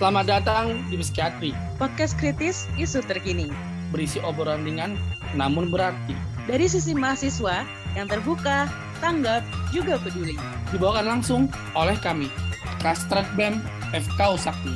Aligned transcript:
Selamat 0.00 0.32
datang 0.32 0.80
di 0.88 0.96
Psikiatri, 0.96 1.52
Podcast 1.76 2.16
kritis 2.16 2.64
isu 2.80 3.04
terkini. 3.04 3.52
berisi 3.92 4.16
obrolan 4.24 4.64
ringan 4.64 4.96
namun 5.36 5.68
berarti. 5.68 6.16
Dari 6.48 6.64
sisi 6.72 6.96
mahasiswa 6.96 7.68
yang 7.92 8.08
terbuka, 8.08 8.64
tanggap, 9.04 9.44
juga 9.76 10.00
peduli. 10.00 10.40
Dibawakan 10.72 11.04
langsung 11.04 11.52
oleh 11.76 12.00
kami, 12.00 12.32
Kastrat 12.80 13.28
BEM 13.36 13.60
FK 13.92 14.40
Sakti. 14.40 14.72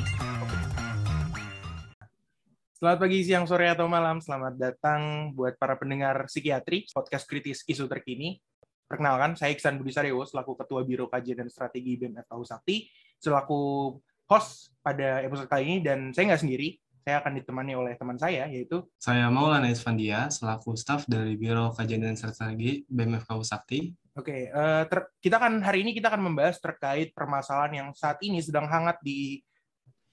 Selamat 2.77 2.97
pagi, 3.01 3.25
siang, 3.25 3.49
sore, 3.49 3.65
atau 3.65 3.89
malam. 3.89 4.21
Selamat 4.21 4.53
datang 4.53 5.33
buat 5.33 5.57
para 5.57 5.73
pendengar 5.73 6.29
psikiatri, 6.29 6.85
podcast 6.93 7.25
kritis 7.25 7.65
isu 7.65 7.89
terkini. 7.89 8.37
Perkenalkan, 8.85 9.33
saya 9.33 9.57
Iksan 9.57 9.81
Budi 9.81 9.89
Saryo, 9.89 10.21
selaku 10.21 10.53
Ketua 10.53 10.85
Biro 10.85 11.09
Kajian 11.09 11.41
dan 11.41 11.49
Strategi 11.49 11.97
BEM 11.97 12.13
FKU 12.13 12.45
Sakti, 12.45 12.85
selaku 13.17 13.89
host 14.25 14.73
pada 14.81 15.21
episode 15.25 15.49
kali 15.49 15.63
ini, 15.65 15.77
dan 15.81 16.13
saya 16.13 16.33
nggak 16.33 16.43
sendiri, 16.45 16.77
saya 17.05 17.21
akan 17.21 17.37
ditemani 17.37 17.73
oleh 17.77 17.93
teman 17.93 18.17
saya, 18.17 18.49
yaitu 18.49 18.81
Saya 18.97 19.29
Maulana 19.29 19.69
Isfandia, 19.69 20.29
selaku 20.33 20.73
staf 20.73 21.05
dari 21.05 21.37
Biro 21.37 21.69
Kajian 21.73 22.01
dan 22.01 22.17
Strategi 22.17 22.81
BMFKU 22.89 23.45
Sakti. 23.45 23.93
Oke, 24.15 24.49
eh, 24.49 24.83
ter- 24.89 25.11
kita 25.21 25.37
kan 25.37 25.59
hari 25.61 25.85
ini 25.85 25.91
kita 25.93 26.09
akan 26.09 26.31
membahas 26.31 26.57
terkait 26.57 27.11
permasalahan 27.13 27.73
yang 27.85 27.89
saat 27.93 28.17
ini 28.25 28.41
sedang 28.41 28.65
hangat 28.65 28.97
di 29.05 29.37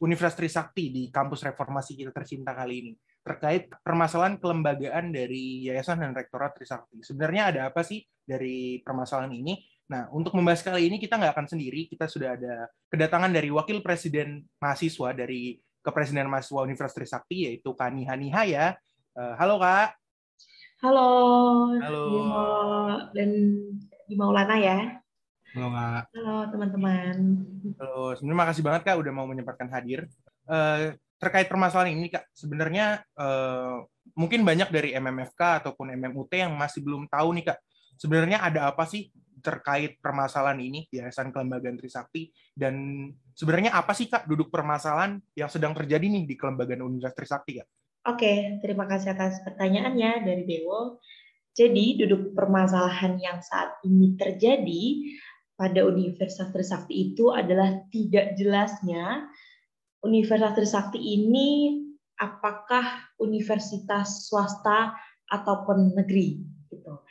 Universitas 0.02 0.34
Trisakti 0.34 0.90
di 0.90 1.02
kampus 1.14 1.46
reformasi 1.46 1.94
kita 1.94 2.10
tercinta 2.10 2.50
kali 2.50 2.74
ini 2.82 2.92
terkait 3.22 3.70
permasalahan 3.86 4.34
kelembagaan 4.42 5.14
dari 5.14 5.62
Yayasan 5.70 6.02
dan 6.02 6.10
Rektorat 6.10 6.58
Trisakti. 6.58 7.06
Sebenarnya 7.06 7.54
ada 7.54 7.60
apa 7.70 7.86
sih 7.86 8.02
dari 8.26 8.82
permasalahan 8.82 9.30
ini? 9.30 9.62
Nah, 9.92 10.08
untuk 10.08 10.32
membahas 10.32 10.64
kali 10.64 10.88
ini 10.88 10.96
kita 10.96 11.20
nggak 11.20 11.36
akan 11.36 11.46
sendiri, 11.52 11.84
kita 11.84 12.08
sudah 12.08 12.32
ada 12.32 12.64
kedatangan 12.88 13.28
dari 13.28 13.52
Wakil 13.52 13.84
Presiden 13.84 14.40
Mahasiswa 14.56 15.12
dari 15.12 15.60
Kepresidenan 15.84 16.32
Mahasiswa 16.32 16.64
Universitas 16.64 16.96
Trisakti 16.96 17.44
yaitu 17.44 17.76
Kani 17.76 18.08
Hanihaya. 18.08 18.72
Eh, 19.12 19.34
halo 19.36 19.60
Kak. 19.60 19.92
Halo, 20.80 21.08
Halo. 21.76 22.02
Bimo 22.08 22.48
dan 23.12 23.30
di 24.08 24.14
Maulana 24.16 24.56
ya. 24.56 24.96
Halo 25.52 25.68
Kak. 25.76 26.02
Halo 26.16 26.36
teman-teman. 26.48 27.16
Halo, 27.76 28.16
sebenarnya 28.16 28.40
makasih 28.48 28.64
banget 28.64 28.82
Kak 28.88 28.96
udah 28.96 29.12
mau 29.12 29.28
menyempatkan 29.28 29.68
hadir. 29.68 30.08
Eh, 30.48 30.96
terkait 31.20 31.52
permasalahan 31.52 31.92
ini 31.92 32.08
Kak, 32.08 32.32
sebenarnya 32.32 33.04
eh, 33.20 33.76
mungkin 34.16 34.40
banyak 34.40 34.72
dari 34.72 34.96
MMFK 34.96 35.68
ataupun 35.68 35.92
MMUT 35.92 36.32
yang 36.32 36.56
masih 36.56 36.80
belum 36.80 37.12
tahu 37.12 37.36
nih 37.36 37.52
Kak, 37.52 37.58
sebenarnya 38.00 38.40
ada 38.40 38.72
apa 38.72 38.88
sih 38.88 39.12
terkait 39.42 39.98
permasalahan 39.98 40.62
ini 40.62 40.86
Yayasan 40.88 41.34
Kelembagaan 41.34 41.76
Trisakti 41.76 42.30
dan 42.54 43.06
sebenarnya 43.34 43.74
apa 43.74 43.92
sih 43.92 44.06
Kak 44.06 44.30
duduk 44.30 44.48
permasalahan 44.48 45.18
yang 45.34 45.50
sedang 45.50 45.74
terjadi 45.74 46.06
nih 46.06 46.24
di 46.24 46.34
Kelembagaan 46.38 46.80
Universitas 46.86 47.18
Trisakti 47.18 47.60
Kak? 47.60 47.68
Oke, 48.14 48.62
terima 48.62 48.86
kasih 48.86 49.14
atas 49.14 49.42
pertanyaannya 49.42 50.26
dari 50.26 50.42
Dewo. 50.46 51.02
Jadi 51.52 52.00
duduk 52.00 52.32
permasalahan 52.32 53.20
yang 53.20 53.38
saat 53.44 53.82
ini 53.84 54.16
terjadi 54.16 54.82
pada 55.58 55.84
Universitas 55.84 56.48
Trisakti 56.48 57.12
itu 57.12 57.28
adalah 57.28 57.84
tidak 57.92 58.38
jelasnya 58.40 59.28
Universitas 60.02 60.56
Trisakti 60.56 60.98
ini 60.98 61.78
apakah 62.18 63.14
universitas 63.18 64.30
swasta 64.30 64.94
ataupun 65.30 65.94
negeri 65.98 66.42
gitu. 66.70 67.02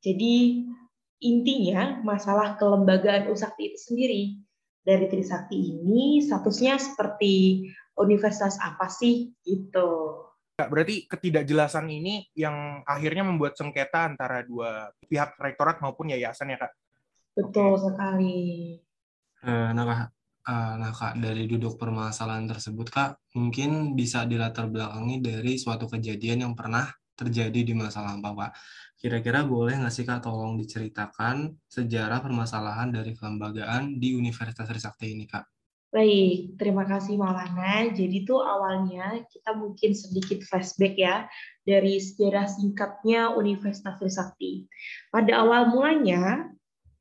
Jadi 0.00 0.64
intinya 1.18 1.98
masalah 2.06 2.54
kelembagaan 2.58 3.30
Usakti 3.30 3.74
itu 3.74 3.78
sendiri 3.78 4.22
dari 4.82 5.06
Trisakti 5.10 5.58
ini 5.58 6.24
statusnya 6.24 6.80
seperti 6.80 7.66
universitas 7.98 8.56
apa 8.62 8.88
sih 8.88 9.34
gitu. 9.42 10.24
Kak, 10.58 10.74
berarti 10.74 11.06
ketidakjelasan 11.06 11.86
ini 11.86 12.26
yang 12.34 12.82
akhirnya 12.82 13.22
membuat 13.22 13.54
sengketa 13.54 14.10
antara 14.10 14.42
dua 14.42 14.90
pihak 15.06 15.38
rektorat 15.38 15.78
maupun 15.78 16.10
yayasan 16.10 16.50
ya 16.50 16.58
Kak? 16.58 16.72
Betul 17.38 17.78
sekali. 17.78 18.74
Eh, 19.38 19.70
nah, 19.70 19.84
Kak, 19.86 20.10
eh, 20.50 20.72
nah 20.82 20.90
Kak, 20.90 21.14
dari 21.22 21.46
duduk 21.46 21.78
permasalahan 21.78 22.50
tersebut 22.50 22.90
Kak, 22.90 23.10
mungkin 23.38 23.94
bisa 23.94 24.26
dilatar 24.26 24.66
belakangi 24.66 25.22
dari 25.22 25.54
suatu 25.62 25.86
kejadian 25.86 26.50
yang 26.50 26.54
pernah 26.58 26.90
terjadi 27.14 27.62
di 27.62 27.74
masa 27.78 28.02
lampau 28.02 28.34
Kak. 28.34 28.50
Kira-kira 28.98 29.46
boleh 29.46 29.78
nggak 29.78 29.94
sih 29.94 30.02
Kak 30.02 30.26
tolong 30.26 30.58
diceritakan 30.58 31.54
sejarah 31.70 32.18
permasalahan 32.18 32.90
dari 32.90 33.14
kelembagaan 33.14 33.94
di 33.94 34.18
Universitas 34.18 34.66
Trisakti 34.66 35.14
ini 35.14 35.22
Kak? 35.22 35.46
Baik, 35.94 36.58
terima 36.58 36.82
kasih 36.82 37.14
Maulana. 37.14 37.94
Jadi 37.94 38.26
tuh 38.26 38.42
awalnya 38.42 39.22
kita 39.30 39.54
mungkin 39.54 39.94
sedikit 39.94 40.42
flashback 40.42 40.98
ya 40.98 41.30
dari 41.62 42.02
sejarah 42.02 42.50
singkatnya 42.50 43.38
Universitas 43.38 44.02
Trisakti. 44.02 44.66
Pada 45.14 45.46
awal 45.46 45.70
mulanya, 45.70 46.50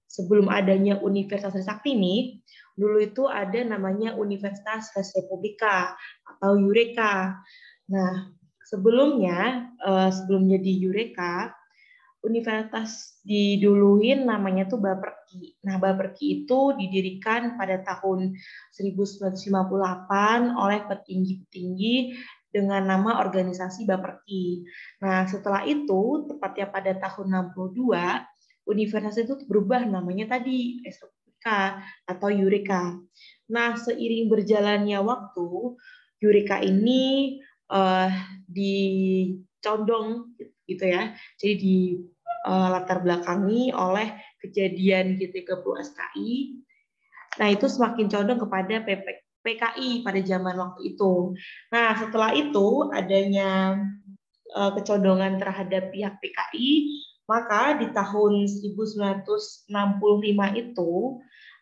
sebelum 0.06 0.54
adanya 0.54 1.02
Universitas 1.02 1.58
Trisakti 1.58 1.98
ini, 1.98 2.46
dulu 2.78 3.02
itu 3.02 3.26
ada 3.26 3.58
namanya 3.66 4.14
Universitas 4.14 4.94
Republika 5.18 5.98
atau 6.22 6.62
Eureka. 6.62 7.42
Nah, 7.90 8.30
sebelumnya, 8.70 9.66
eh, 9.82 10.10
sebelum 10.14 10.46
jadi 10.46 10.72
Eureka, 10.86 11.57
universitas 12.26 13.22
diduluin 13.22 14.26
namanya 14.26 14.66
tuh 14.66 14.82
Baperki. 14.82 15.58
Nah, 15.64 15.78
Baperki 15.78 16.44
itu 16.44 16.74
didirikan 16.74 17.56
pada 17.60 17.84
tahun 17.86 18.34
1958 18.74 20.58
oleh 20.58 20.80
petinggi-petinggi 20.90 21.96
dengan 22.50 22.90
nama 22.90 23.22
organisasi 23.22 23.86
Baperki. 23.86 24.66
Nah, 25.04 25.30
setelah 25.30 25.62
itu, 25.68 26.26
tepatnya 26.26 26.68
pada 26.74 26.92
tahun 26.98 27.54
62, 27.54 28.26
universitas 28.68 29.22
itu 29.22 29.46
berubah 29.46 29.86
namanya 29.86 30.40
tadi 30.40 30.82
Republika 30.82 31.86
atau 32.10 32.28
Eureka. 32.34 32.98
Nah, 33.54 33.78
seiring 33.78 34.28
berjalannya 34.28 35.00
waktu, 35.06 35.78
Eureka 36.18 36.60
ini 36.66 37.38
eh, 37.70 38.12
dicondong 38.50 40.34
gitu 40.68 40.86
ya. 40.86 41.16
Jadi 41.40 41.54
di 41.58 41.78
eh, 42.46 42.68
latar 42.70 43.02
belakangi 43.02 43.72
oleh 43.72 44.14
kejadian 44.44 45.18
GT30 45.18 45.66
SKI. 45.88 46.32
Nah, 47.38 47.48
itu 47.54 47.66
semakin 47.70 48.06
condong 48.10 48.40
kepada 48.42 48.76
PP, 48.84 49.06
PKI 49.42 50.04
pada 50.04 50.20
zaman 50.22 50.56
waktu 50.60 50.94
itu. 50.94 51.34
Nah, 51.72 51.96
setelah 51.96 52.36
itu 52.36 52.92
adanya 52.92 53.80
eh, 54.52 54.72
kecondongan 54.76 55.40
terhadap 55.40 55.90
pihak 55.96 56.20
PKI, 56.20 56.72
maka 57.28 57.76
di 57.76 57.92
tahun 57.92 58.48
1965 58.48 59.68
itu 60.56 60.92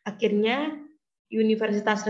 akhirnya 0.06 0.78
Universitas 1.34 2.06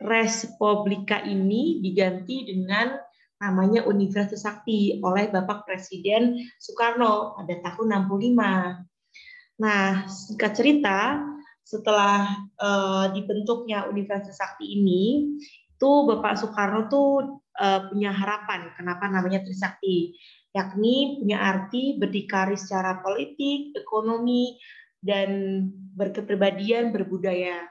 Respublika 0.00 1.20
ini 1.24 1.80
diganti 1.84 2.48
dengan 2.48 2.96
namanya 3.40 3.88
Universitas 3.88 4.44
Sakti 4.44 5.00
oleh 5.00 5.32
Bapak 5.32 5.64
Presiden 5.64 6.36
Soekarno 6.60 7.40
pada 7.40 7.56
tahun 7.64 8.04
65. 8.04 9.64
Nah, 9.64 10.04
singkat 10.08 10.52
cerita, 10.52 11.24
setelah 11.64 12.28
eh, 12.60 13.06
dibentuknya 13.16 13.88
Universitas 13.88 14.36
Sakti 14.36 14.76
ini, 14.76 15.36
itu 15.56 15.90
Bapak 16.04 16.36
Soekarno 16.36 16.92
tuh 16.92 17.40
eh, 17.56 17.80
punya 17.88 18.12
harapan 18.12 18.76
kenapa 18.76 19.08
namanya 19.08 19.40
Trisakti, 19.40 20.12
yakni 20.52 21.24
punya 21.24 21.40
arti 21.40 21.96
berdikari 21.96 22.60
secara 22.60 23.00
politik, 23.00 23.72
ekonomi, 23.72 24.60
dan 25.00 25.64
berkepribadian, 25.96 26.92
berbudaya. 26.92 27.64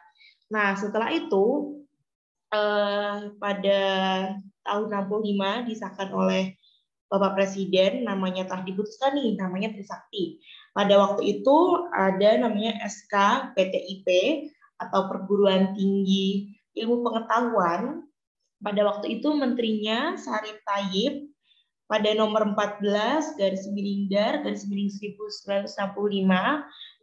Nah, 0.50 0.74
setelah 0.74 1.14
itu 1.14 1.78
eh, 2.50 3.30
pada 3.38 3.82
tahun 4.66 4.92
65 5.10 5.70
disahkan 5.70 6.10
oleh 6.12 6.56
Bapak 7.10 7.34
Presiden 7.34 8.06
namanya 8.06 8.46
telah 8.46 8.62
diputuskan 8.62 9.18
nih 9.18 9.34
namanya 9.34 9.74
Trisakti. 9.74 10.38
Pada 10.78 10.94
waktu 11.02 11.42
itu 11.42 11.58
ada 11.90 12.38
namanya 12.38 12.78
SK 12.86 13.14
PTIP 13.58 14.08
atau 14.78 15.10
Perguruan 15.10 15.74
Tinggi 15.74 16.54
Ilmu 16.78 17.02
Pengetahuan. 17.02 18.06
Pada 18.62 18.82
waktu 18.86 19.20
itu 19.20 19.34
menterinya 19.34 20.20
Sarip 20.20 20.62
Tayyip 20.68 21.30
pada 21.90 22.14
nomor 22.14 22.54
14 22.54 23.42
garis 23.42 23.66
miring 23.74 24.14
dar 24.14 24.46
garis 24.46 24.70
miring 24.70 24.94
1965 24.94 25.74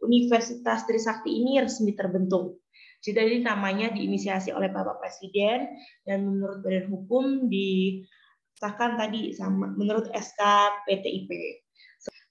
Universitas 0.07 0.87
Trisakti 0.87 1.43
ini 1.43 1.59
resmi 1.59 1.91
terbentuk. 1.91 2.63
Jadi 3.15 3.39
namanya 3.39 3.87
diinisiasi 3.95 4.51
oleh 4.51 4.67
Bapak 4.67 4.99
Presiden 4.99 5.79
dan 6.03 6.27
menurut 6.27 6.59
Badan 6.59 6.91
Hukum 6.91 7.47
disahkan 7.47 8.99
tadi 8.99 9.31
sama 9.31 9.71
menurut 9.75 10.11
SK 10.11 10.41
PTIP. 10.87 11.31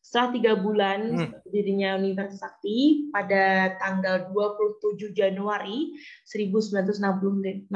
setelah 0.06 0.38
tiga 0.38 0.52
bulan 0.62 1.18
Hmm. 1.18 1.34
berdirinya 1.42 1.98
Universitas 1.98 2.38
Sakti 2.38 3.10
pada 3.10 3.74
tanggal 3.82 4.30
27 4.30 5.10
Januari 5.10 5.98
1966 6.22 7.66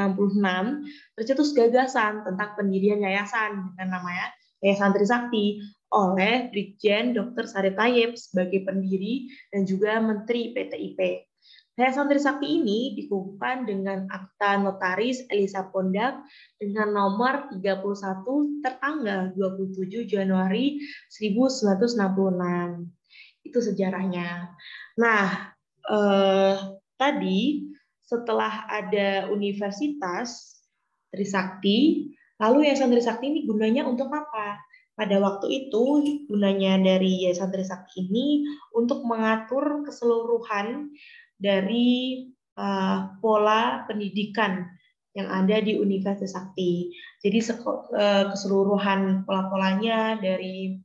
tercetus 1.18 1.50
gagasan 1.58 2.22
tentang 2.22 2.54
pendirian 2.54 3.02
yayasan 3.02 3.74
dengan 3.74 3.98
namanya 3.98 4.30
Yayasan 4.62 4.94
Trisakti 4.94 5.58
oleh 5.90 6.54
Brigjen 6.54 7.18
Dr. 7.18 7.50
Sarip 7.50 7.74
Tayyip 7.74 8.14
sebagai 8.14 8.62
pendiri 8.62 9.26
dan 9.50 9.66
juga 9.66 9.98
Menteri 9.98 10.54
PTIP. 10.54 11.29
Yayasan 11.80 12.12
Trisakti 12.12 12.60
ini 12.60 12.92
dikukuhkan 12.92 13.64
dengan 13.64 14.04
akta 14.12 14.60
notaris 14.60 15.24
Elisa 15.32 15.64
Pondak 15.72 16.20
dengan 16.60 16.92
nomor 16.92 17.48
31 17.56 18.60
tertanggal 18.60 19.32
27 19.32 20.04
Januari 20.04 20.76
1966. 21.08 22.84
Itu 23.48 23.64
sejarahnya. 23.64 24.52
Nah, 25.00 25.56
eh, 25.88 26.56
tadi 27.00 27.72
setelah 28.04 28.68
ada 28.68 29.32
Universitas 29.32 30.60
Trisakti, 31.08 32.12
lalu 32.36 32.68
Yayasan 32.68 32.92
Trisakti 32.92 33.32
ini 33.32 33.48
gunanya 33.48 33.88
untuk 33.88 34.12
apa? 34.12 34.60
Pada 34.92 35.16
waktu 35.16 35.48
itu 35.48 36.04
gunanya 36.28 36.76
dari 36.76 37.24
Yayasan 37.24 37.48
Trisakti 37.48 38.04
ini 38.04 38.44
untuk 38.76 39.00
mengatur 39.08 39.80
keseluruhan 39.88 40.92
dari 41.40 42.28
uh, 42.60 43.16
pola 43.18 43.88
pendidikan 43.88 44.68
yang 45.16 45.26
ada 45.26 45.58
di 45.58 45.74
Universitas 45.74 46.36
Sakti. 46.36 46.94
Jadi 47.24 47.38
uh, 47.42 48.30
keseluruhan 48.30 49.26
pola-polanya 49.26 50.20
dari 50.20 50.78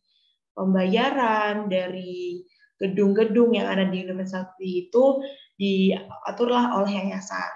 pembayaran, 0.55 1.67
dari 1.69 2.41
gedung-gedung 2.79 3.53
yang 3.53 3.67
ada 3.69 3.85
di 3.85 4.01
Universitas 4.01 4.49
Sakti 4.49 4.89
itu 4.89 5.21
diaturlah 5.59 6.79
oleh 6.79 7.05
yayasan. 7.05 7.51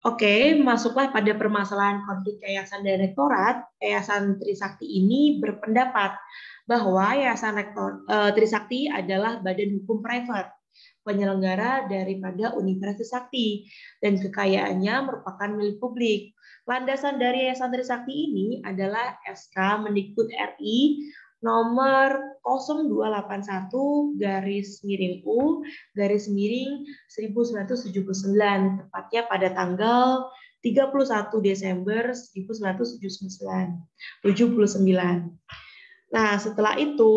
Oke, 0.00 0.56
masuklah 0.56 1.12
pada 1.12 1.36
permasalahan 1.36 2.00
konflik 2.08 2.40
yayasan 2.40 2.80
dan 2.80 3.04
rektorat. 3.04 3.68
Yayasan 3.84 4.40
Trisakti 4.40 4.88
ini 4.88 5.36
berpendapat 5.44 6.16
bahwa 6.64 7.12
Yayasan 7.12 7.52
Rektor 7.52 8.08
uh, 8.08 8.32
Trisakti 8.32 8.88
adalah 8.88 9.44
badan 9.44 9.76
hukum 9.76 10.00
private 10.00 10.59
penyelenggara 11.02 11.88
daripada 11.88 12.52
Universitas 12.56 13.12
Sakti 13.12 13.66
dan 14.00 14.20
kekayaannya 14.20 14.94
merupakan 15.08 15.48
milik 15.52 15.80
publik. 15.80 16.36
Landasan 16.68 17.18
dari 17.18 17.48
Yayasan 17.48 17.72
Trisakti 17.72 18.30
ini 18.30 18.46
adalah 18.62 19.18
SK 19.26 19.88
Mendikbud 19.88 20.28
RI 20.30 21.10
nomor 21.40 22.36
0281 22.44 24.20
garis 24.20 24.84
miring 24.84 25.24
U 25.24 25.64
garis 25.96 26.28
miring 26.28 26.84
1979 27.08 28.84
tepatnya 28.84 29.22
pada 29.24 29.48
tanggal 29.48 30.28
31 30.60 31.40
Desember 31.40 32.12
1979. 32.12 33.00
79. 34.20 35.32
Nah, 36.12 36.32
setelah 36.36 36.76
itu 36.76 37.14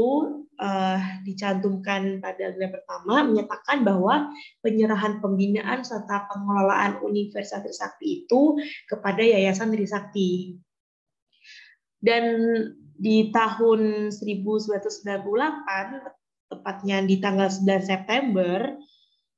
uh, 0.59 0.99
dicantumkan 1.25 2.21
pada 2.21 2.51
agenda 2.51 2.79
pertama 2.79 3.25
menyatakan 3.25 3.81
bahwa 3.81 4.29
penyerahan 4.61 5.23
pembinaan 5.23 5.81
serta 5.81 6.29
pengelolaan 6.29 7.01
Universitas 7.01 7.63
Trisakti 7.63 8.25
itu 8.25 8.57
kepada 8.89 9.23
Yayasan 9.23 9.73
Trisakti. 9.73 10.59
Dan 12.03 12.23
di 12.99 13.31
tahun 13.31 14.11
1998, 14.11 16.51
tepatnya 16.51 16.97
di 17.01 17.15
tanggal 17.17 17.49
9 17.49 17.63
September, 17.81 18.75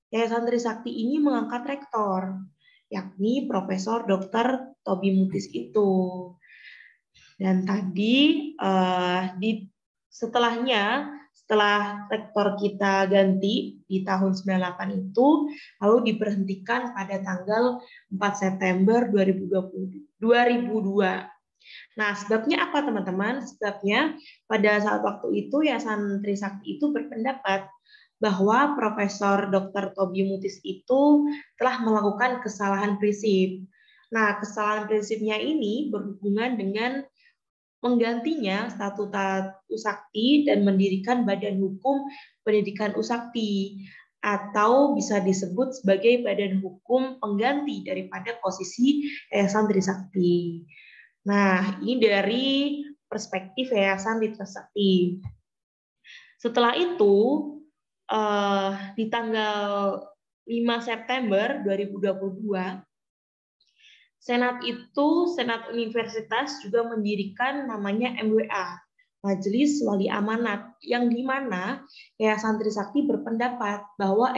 Yayasan 0.10 0.50
Trisakti 0.50 0.92
ini 0.92 1.22
mengangkat 1.22 1.64
rektor, 1.68 2.42
yakni 2.90 3.46
Profesor 3.46 4.06
Dr. 4.06 4.78
Tobi 4.82 5.14
Mutis 5.14 5.46
itu. 5.52 6.34
Dan 7.36 7.68
tadi 7.68 8.56
uh, 8.56 9.36
di 9.36 9.75
setelahnya 10.16 11.12
setelah 11.36 12.08
rektor 12.08 12.56
kita 12.56 13.12
ganti 13.12 13.84
di 13.84 14.08
tahun 14.08 14.32
98 14.32 15.12
itu 15.12 15.52
lalu 15.84 15.98
diberhentikan 16.08 16.96
pada 16.96 17.20
tanggal 17.20 17.84
4 18.08 18.16
September 18.40 19.12
2020 19.12 20.24
2002. 20.24 21.28
Nah, 22.00 22.12
sebabnya 22.16 22.70
apa 22.70 22.88
teman-teman? 22.88 23.44
Sebabnya 23.44 24.16
pada 24.48 24.80
saat 24.80 25.04
waktu 25.04 25.28
itu 25.48 25.68
Yayasan 25.68 26.24
Trisakti 26.24 26.80
itu 26.80 26.96
berpendapat 26.96 27.68
bahwa 28.24 28.80
Profesor 28.80 29.52
Dr. 29.52 29.92
Tobi 29.92 30.24
Mutis 30.24 30.64
itu 30.64 31.28
telah 31.60 31.84
melakukan 31.84 32.40
kesalahan 32.40 32.96
prinsip. 32.96 33.66
Nah, 34.14 34.40
kesalahan 34.40 34.88
prinsipnya 34.88 35.36
ini 35.36 35.92
berhubungan 35.92 36.56
dengan 36.56 37.04
menggantinya 37.84 38.72
statuta 38.72 39.56
Usakti 39.72 40.48
dan 40.48 40.64
mendirikan 40.64 41.28
Badan 41.28 41.60
Hukum 41.60 42.08
Pendidikan 42.46 42.94
Usakti 42.94 43.82
atau 44.26 44.98
bisa 44.98 45.22
disebut 45.22 45.78
sebagai 45.78 46.26
badan 46.26 46.58
hukum 46.58 47.22
pengganti 47.22 47.86
daripada 47.86 48.34
posisi 48.42 49.06
Yayasan 49.30 49.70
Trisakti. 49.70 50.66
Nah, 51.30 51.78
ini 51.86 52.02
dari 52.02 52.46
perspektif 53.06 53.70
Yayasan 53.70 54.18
Trisakti. 54.18 55.22
Setelah 56.42 56.74
itu, 56.74 57.18
eh, 58.10 58.72
di 58.98 59.06
tanggal 59.14 60.02
5 60.50 60.82
September 60.82 61.62
2022, 61.62 62.82
Senat 64.26 64.58
itu, 64.66 65.08
Senat 65.38 65.70
Universitas 65.70 66.58
juga 66.66 66.82
mendirikan 66.90 67.70
namanya 67.70 68.18
MWA, 68.26 68.82
Majelis 69.22 69.86
Wali 69.86 70.10
Amanat, 70.10 70.74
yang 70.82 71.14
di 71.14 71.22
mana 71.22 71.86
Yayasan 72.18 72.58
Trisakti 72.58 73.06
berpendapat 73.06 73.86
bahwa 74.02 74.34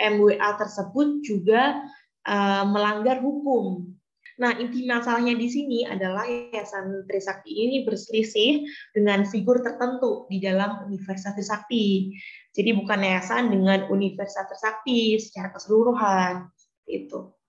MWA 0.00 0.48
tersebut 0.56 1.20
juga 1.20 1.84
uh, 2.24 2.64
melanggar 2.64 3.20
hukum. 3.20 3.92
Nah, 4.40 4.56
inti 4.56 4.88
masalahnya 4.88 5.36
di 5.36 5.52
sini 5.52 5.84
adalah 5.84 6.24
Yayasan 6.24 7.04
Trisakti 7.04 7.52
ini 7.52 7.84
berselisih 7.84 8.64
dengan 8.96 9.28
figur 9.28 9.60
tertentu 9.60 10.24
di 10.32 10.40
dalam 10.40 10.88
Universitas 10.88 11.36
Trisakti. 11.36 12.16
Jadi 12.56 12.72
bukan 12.72 13.04
yayasan 13.04 13.52
dengan 13.52 13.84
Universitas 13.92 14.48
Trisakti 14.48 15.20
secara 15.20 15.52
keseluruhan. 15.52 16.48
Itu. 16.88 17.39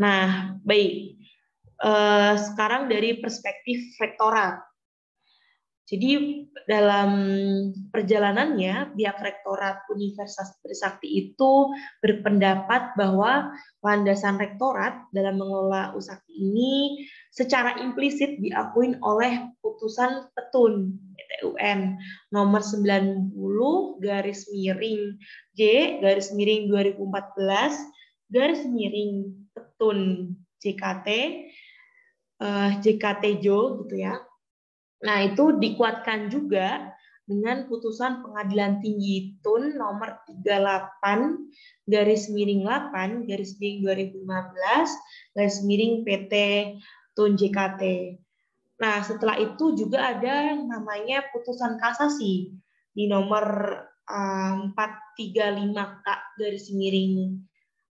Nah, 0.00 0.56
baik. 0.64 1.20
Uh, 1.80 2.36
sekarang 2.40 2.88
dari 2.88 3.20
perspektif 3.20 3.96
rektorat. 4.00 4.64
Jadi 5.90 6.46
dalam 6.70 7.10
perjalanannya, 7.90 8.94
pihak 8.94 9.18
rektorat 9.18 9.82
Universitas 9.90 10.54
Trisakti 10.62 11.10
itu 11.10 11.74
berpendapat 11.98 12.94
bahwa 12.94 13.50
landasan 13.82 14.38
rektorat 14.38 15.10
dalam 15.10 15.42
mengelola 15.42 15.90
Usakti 15.98 16.30
ini 16.30 17.02
secara 17.34 17.74
implisit 17.82 18.38
diakui 18.38 18.94
oleh 19.02 19.50
putusan 19.58 20.30
Petun 20.30 20.94
PTUN 21.18 21.98
nomor 22.30 22.62
90 22.62 23.34
garis 23.98 24.46
miring 24.54 25.18
G 25.58 25.60
garis 25.98 26.30
miring 26.30 26.70
2014 26.70 28.30
garis 28.30 28.62
miring 28.62 29.26
Petun 29.80 30.28
JKT 30.60 31.08
uh, 32.44 32.70
JKT 32.84 33.40
Jo 33.40 33.80
gitu 33.80 33.96
ya. 33.96 34.20
Nah, 35.00 35.24
itu 35.24 35.56
dikuatkan 35.56 36.28
juga 36.28 36.92
dengan 37.24 37.64
putusan 37.64 38.20
Pengadilan 38.20 38.84
Tinggi 38.84 39.40
Tun 39.40 39.80
nomor 39.80 40.20
38 40.28 41.88
garis 41.88 42.28
miring 42.28 42.68
8 42.68 43.24
garis 43.24 43.56
miring 43.56 43.80
2015 44.20 44.20
garis 45.32 45.58
miring 45.64 46.04
PT 46.04 46.34
Tun 47.16 47.40
JKT. 47.40 47.82
Nah, 48.84 49.00
setelah 49.00 49.40
itu 49.40 49.72
juga 49.80 50.12
ada 50.12 50.60
namanya 50.60 51.24
putusan 51.32 51.80
kasasi 51.80 52.52
di 52.92 53.08
nomor 53.08 53.44
uh, 54.12 54.54
435K 54.76 56.06
garis 56.36 56.68
miring 56.68 57.40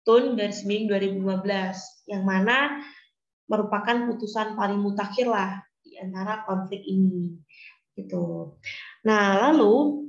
Tun 0.04 0.37
garis 0.37 0.62
miring 0.68 1.18
2015 1.18 2.12
yang 2.12 2.23
mana 2.28 2.84
merupakan 3.49 4.08
putusan 4.08 4.52
paling 4.56 4.80
mutakhir 4.80 5.28
lah 5.28 5.64
di 5.80 5.96
antara 5.96 6.44
konflik 6.44 6.84
ini 6.84 7.40
gitu. 7.96 8.56
Nah, 9.06 9.49
lalu 9.49 10.04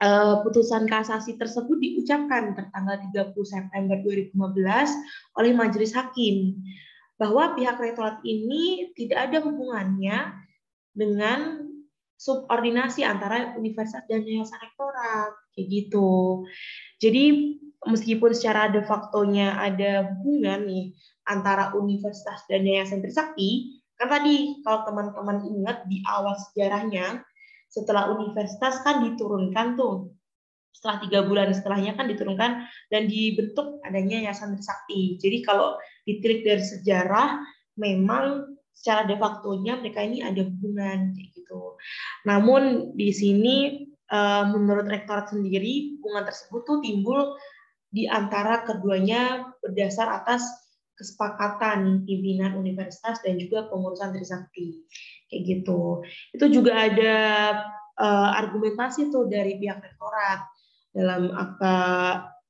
uh, 0.00 0.40
putusan 0.44 0.86
kasasi 0.86 1.36
tersebut 1.36 1.76
diucapkan 1.76 2.54
tertanggal 2.54 2.96
30 3.12 3.34
September 3.44 3.96
2015 4.00 4.32
oleh 5.38 5.52
majelis 5.52 5.92
hakim 5.92 6.62
bahwa 7.18 7.58
pihak 7.58 7.76
rektorat 7.82 8.22
ini 8.22 8.94
tidak 8.94 9.28
ada 9.28 9.42
hubungannya 9.42 10.38
dengan 10.94 11.66
subordinasi 12.18 13.02
antara 13.06 13.54
universitas 13.58 14.06
dan 14.06 14.22
yayasan 14.22 14.58
rektorat 14.62 15.34
kayak 15.54 15.66
gitu. 15.66 16.46
Jadi 16.98 17.58
meskipun 17.86 18.34
secara 18.34 18.72
de 18.74 18.82
facto-nya 18.82 19.54
ada 19.54 20.10
hubungan 20.10 20.66
nih 20.66 20.90
antara 21.30 21.70
universitas 21.78 22.42
dan 22.50 22.66
yayasan 22.66 23.04
Trisakti, 23.04 23.78
kan 23.94 24.10
tadi 24.10 24.58
kalau 24.66 24.82
teman-teman 24.88 25.46
ingat 25.46 25.86
di 25.86 26.02
awal 26.06 26.34
sejarahnya 26.50 27.22
setelah 27.68 28.10
universitas 28.10 28.80
kan 28.82 29.04
diturunkan 29.04 29.76
tuh 29.76 30.10
setelah 30.78 31.02
tiga 31.02 31.20
bulan 31.26 31.50
setelahnya 31.50 31.98
kan 31.98 32.06
diturunkan 32.06 32.70
dan 32.94 33.02
dibentuk 33.10 33.82
adanya 33.82 34.30
Yayasan 34.30 34.54
Trisakti. 34.54 35.18
Jadi 35.18 35.42
kalau 35.42 35.74
ditilik 36.06 36.46
dari 36.46 36.62
sejarah, 36.62 37.42
memang 37.82 38.54
secara 38.70 39.10
de 39.10 39.18
facto-nya 39.18 39.82
mereka 39.82 40.06
ini 40.06 40.22
ada 40.22 40.46
hubungan 40.46 41.18
gitu. 41.18 41.74
Namun 42.30 42.94
di 42.94 43.10
sini 43.10 43.90
eh, 43.90 44.44
menurut 44.46 44.86
rektorat 44.86 45.34
sendiri 45.34 45.98
hubungan 45.98 46.30
tersebut 46.30 46.62
tuh 46.62 46.78
timbul 46.78 47.34
di 47.88 48.04
antara 48.04 48.64
keduanya 48.68 49.48
berdasar 49.64 50.22
atas 50.22 50.44
kesepakatan 50.98 52.02
pimpinan 52.04 52.58
universitas 52.58 53.22
dan 53.22 53.38
juga 53.38 53.70
pengurusan 53.70 54.12
Trisakti. 54.12 54.82
Kayak 55.30 55.42
gitu. 55.46 56.02
Itu 56.34 56.50
juga 56.50 56.74
ada 56.90 57.16
uh, 57.98 58.30
argumentasi 58.34 59.14
tuh 59.14 59.30
dari 59.30 59.58
pihak 59.62 59.78
rektorat 59.78 60.40
dalam 60.90 61.30
akta 61.30 61.76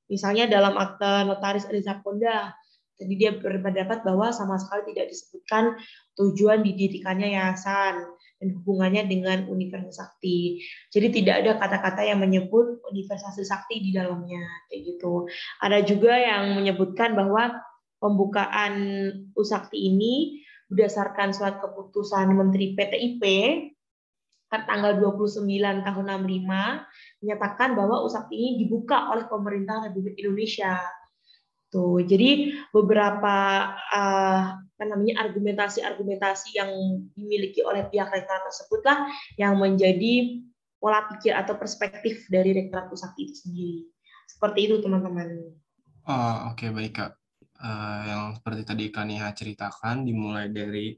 misalnya 0.09 0.49
dalam 0.49 0.79
akta 0.79 1.27
notaris 1.29 1.69
Elisa 1.69 2.01
Ponda 2.01 2.57
jadi 2.99 3.15
dia 3.15 3.31
berpendapat 3.39 4.03
bahwa 4.03 4.35
sama 4.35 4.59
sekali 4.59 4.91
tidak 4.95 5.15
disebutkan 5.15 5.79
tujuan 6.19 6.67
didirikannya 6.67 7.35
yayasan 7.37 8.09
dan 8.39 8.55
hubungannya 8.55 9.11
dengan 9.11 9.51
Universitas 9.51 9.99
Sakti. 9.99 10.63
Jadi 10.95 11.23
tidak 11.23 11.35
ada 11.43 11.53
kata-kata 11.59 12.07
yang 12.07 12.23
menyebut 12.23 12.83
Universitas 12.91 13.39
Sakti 13.43 13.83
di 13.83 13.91
dalamnya 13.91 14.43
kayak 14.71 14.81
gitu. 14.95 15.27
Ada 15.63 15.83
juga 15.83 16.15
yang 16.15 16.55
menyebutkan 16.55 17.19
bahwa 17.19 17.59
pembukaan 17.99 18.75
Usakti 19.35 19.91
ini 19.91 20.43
berdasarkan 20.71 21.35
surat 21.35 21.59
keputusan 21.59 22.31
Menteri 22.31 22.79
PTIP 22.79 23.23
tanggal 24.49 24.97
29 24.97 25.45
tahun 25.85 26.05
65 26.25 27.21
menyatakan 27.21 27.77
bahwa 27.77 28.01
USAP 28.01 28.33
ini 28.33 28.65
dibuka 28.65 29.13
oleh 29.13 29.29
pemerintah 29.29 29.85
Republik 29.85 30.17
Indonesia. 30.17 30.81
Tuh, 31.69 32.01
jadi 32.01 32.57
beberapa 32.73 33.37
uh, 33.93 34.41
apa 34.57 34.85
namanya 34.89 35.27
argumentasi-argumentasi 35.27 36.57
yang 36.57 36.71
dimiliki 37.13 37.61
oleh 37.61 37.85
pihak 37.91 38.09
rektorat 38.09 38.47
tersebutlah 38.49 39.11
yang 39.37 39.59
menjadi 39.61 40.41
pola 40.79 41.05
pikir 41.11 41.35
atau 41.35 41.59
perspektif 41.59 42.25
dari 42.31 42.55
rektorat 42.55 42.89
pusat 42.89 43.13
itu 43.21 43.35
sendiri. 43.35 43.85
Seperti 44.31 44.71
itu 44.71 44.81
teman-teman. 44.81 45.29
Oh, 46.09 46.55
oke 46.55 46.57
okay, 46.57 46.71
baik 46.73 46.95
kak. 46.95 47.13
Uh, 47.59 48.01
yang 48.07 48.25
seperti 48.39 48.63
tadi 48.63 48.85
Kaniha 48.95 49.35
ceritakan 49.35 50.07
dimulai 50.07 50.47
dari 50.49 50.95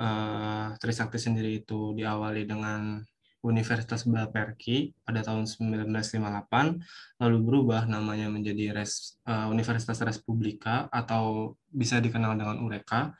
uh, 0.00 0.72
Trisakti 0.80 1.20
sendiri 1.20 1.60
itu 1.62 1.92
diawali 1.92 2.48
dengan 2.48 3.04
Universitas 3.38 4.02
Baperki 4.02 4.90
pada 5.06 5.22
tahun 5.22 5.46
1958, 5.46 7.22
lalu 7.22 7.38
berubah 7.38 7.86
namanya 7.86 8.26
menjadi 8.26 8.74
Res, 8.74 9.18
uh, 9.30 9.46
Universitas 9.46 9.94
Respublika 10.02 10.90
atau 10.90 11.54
bisa 11.70 12.02
dikenal 12.02 12.34
dengan 12.34 12.58
UREKA. 12.58 13.14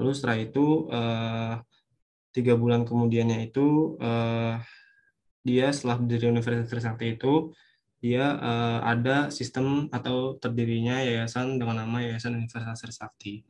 Lalu 0.00 0.10
setelah 0.16 0.38
itu 0.40 0.88
uh, 0.88 1.60
tiga 2.32 2.56
bulan 2.56 2.88
kemudiannya 2.88 3.52
itu 3.52 3.98
uh, 4.00 4.56
dia 5.44 5.68
setelah 5.68 6.00
berdiri 6.00 6.32
Universitas 6.32 6.72
Trisakti 6.72 7.16
itu 7.20 7.52
dia 7.98 8.38
uh, 8.38 8.78
ada 8.86 9.28
sistem 9.34 9.90
atau 9.90 10.38
terdirinya 10.38 11.02
yayasan 11.02 11.58
dengan 11.58 11.82
nama 11.82 11.98
Yayasan 11.98 12.38
Universitas 12.38 12.78
Trisakti. 12.78 13.42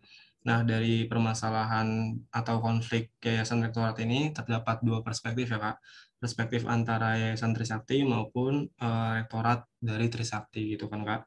Nah, 0.47 0.62
dari 0.62 1.11
permasalahan 1.11 2.14
atau 2.30 2.62
konflik 2.62 3.11
Yayasan 3.18 3.66
Rektorat 3.66 3.99
ini 3.99 4.30
terdapat 4.30 4.78
dua 4.87 5.02
perspektif 5.02 5.50
ya, 5.50 5.59
Kak. 5.59 5.76
Perspektif 6.18 6.62
antara 6.66 7.18
Yayasan 7.18 7.54
Trisakti 7.54 8.07
maupun 8.07 8.71
uh, 8.78 9.11
Rektorat 9.18 9.66
dari 9.83 10.07
Trisakti 10.07 10.78
gitu 10.78 10.87
kan, 10.87 11.02
Kak. 11.02 11.26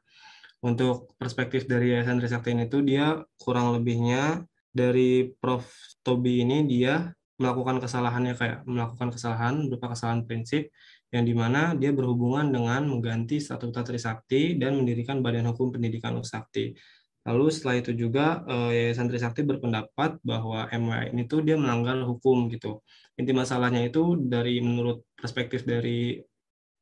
Untuk 0.64 1.12
perspektif 1.20 1.68
dari 1.68 1.92
Yayasan 1.92 2.22
Trisakti 2.22 2.56
ini 2.56 2.70
tuh 2.72 2.80
dia 2.86 3.20
kurang 3.36 3.76
lebihnya 3.76 4.48
dari 4.72 5.28
Prof. 5.28 5.68
Tobi 6.02 6.42
ini 6.42 6.66
dia 6.66 7.12
melakukan 7.38 7.78
kesalahannya 7.82 8.34
kayak 8.34 8.58
melakukan 8.66 9.10
kesalahan 9.14 9.66
berupa 9.66 9.94
kesalahan 9.94 10.22
prinsip 10.26 10.70
yang 11.12 11.28
di 11.28 11.34
mana 11.36 11.76
dia 11.76 11.92
berhubungan 11.92 12.48
dengan 12.48 12.88
mengganti 12.88 13.42
statuta 13.42 13.84
Trisakti 13.84 14.56
dan 14.56 14.80
mendirikan 14.80 15.20
Badan 15.20 15.50
Hukum 15.52 15.74
Pendidikan 15.74 16.16
Usakti 16.16 16.72
Lalu 17.22 17.44
setelah 17.54 17.76
itu 17.78 17.92
juga 17.94 18.42
uh, 18.50 18.70
Yayasan 18.74 19.06
Trisakti 19.06 19.46
berpendapat 19.46 20.18
bahwa 20.26 20.66
MWA 20.74 21.14
ini 21.14 21.22
tuh 21.30 21.46
dia 21.46 21.54
melanggar 21.54 21.94
hukum 22.02 22.50
gitu. 22.50 22.82
Inti 23.14 23.30
masalahnya 23.30 23.86
itu 23.86 24.18
dari 24.18 24.58
menurut 24.58 25.06
perspektif 25.14 25.62
dari 25.62 26.18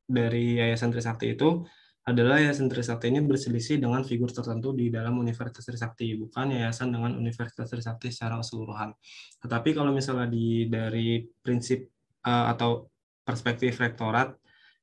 dari 0.09 0.57
Yayasan 0.57 0.91
Trisakti 0.91 1.37
itu 1.37 1.61
adalah 2.09 2.41
Yayasan 2.41 2.73
Trisakti 2.73 3.13
ini 3.13 3.21
berselisih 3.21 3.77
dengan 3.77 4.01
figur 4.01 4.33
tertentu 4.33 4.73
di 4.73 4.89
dalam 4.89 5.21
Universitas 5.21 5.69
Trisakti, 5.69 6.17
bukan 6.17 6.57
yayasan 6.57 6.91
dengan 6.91 7.13
Universitas 7.15 7.69
Trisakti 7.69 8.09
secara 8.09 8.41
keseluruhan. 8.41 8.97
Tetapi 9.45 9.77
kalau 9.77 9.93
misalnya 9.93 10.27
di 10.27 10.67
dari 10.67 11.21
prinsip 11.45 11.85
uh, 12.25 12.51
atau 12.57 12.89
perspektif 13.21 13.77
rektorat 13.79 14.33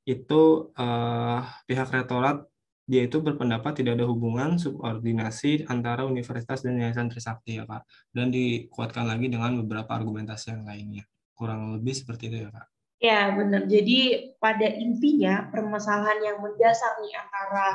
itu 0.07 0.71
uh, 0.77 1.41
pihak 1.67 1.89
rektorat 1.91 2.45
dia 2.88 3.03
itu 3.03 3.20
berpendapat 3.20 3.84
tidak 3.84 4.00
ada 4.00 4.08
hubungan 4.08 4.56
subordinasi 4.56 5.67
antara 5.67 6.08
universitas 6.08 6.63
dan 6.63 6.79
yayasan 6.79 7.12
Trisakti 7.12 7.60
ya 7.60 7.67
Kak. 7.67 7.84
Dan 8.15 8.32
dikuatkan 8.32 9.03
lagi 9.03 9.27
dengan 9.27 9.60
beberapa 9.60 9.91
argumentasi 9.91 10.56
yang 10.56 10.63
lainnya. 10.63 11.03
Kurang 11.36 11.75
lebih 11.75 11.91
seperti 11.91 12.32
itu 12.32 12.48
ya 12.48 12.50
Kak. 12.50 12.67
Ya 12.98 13.29
benar. 13.36 13.67
Jadi 13.67 14.32
pada 14.39 14.72
intinya 14.72 15.51
permasalahan 15.51 16.17
yang 16.24 16.38
mendasar 16.39 16.98
nih 17.03 17.13
antara 17.20 17.67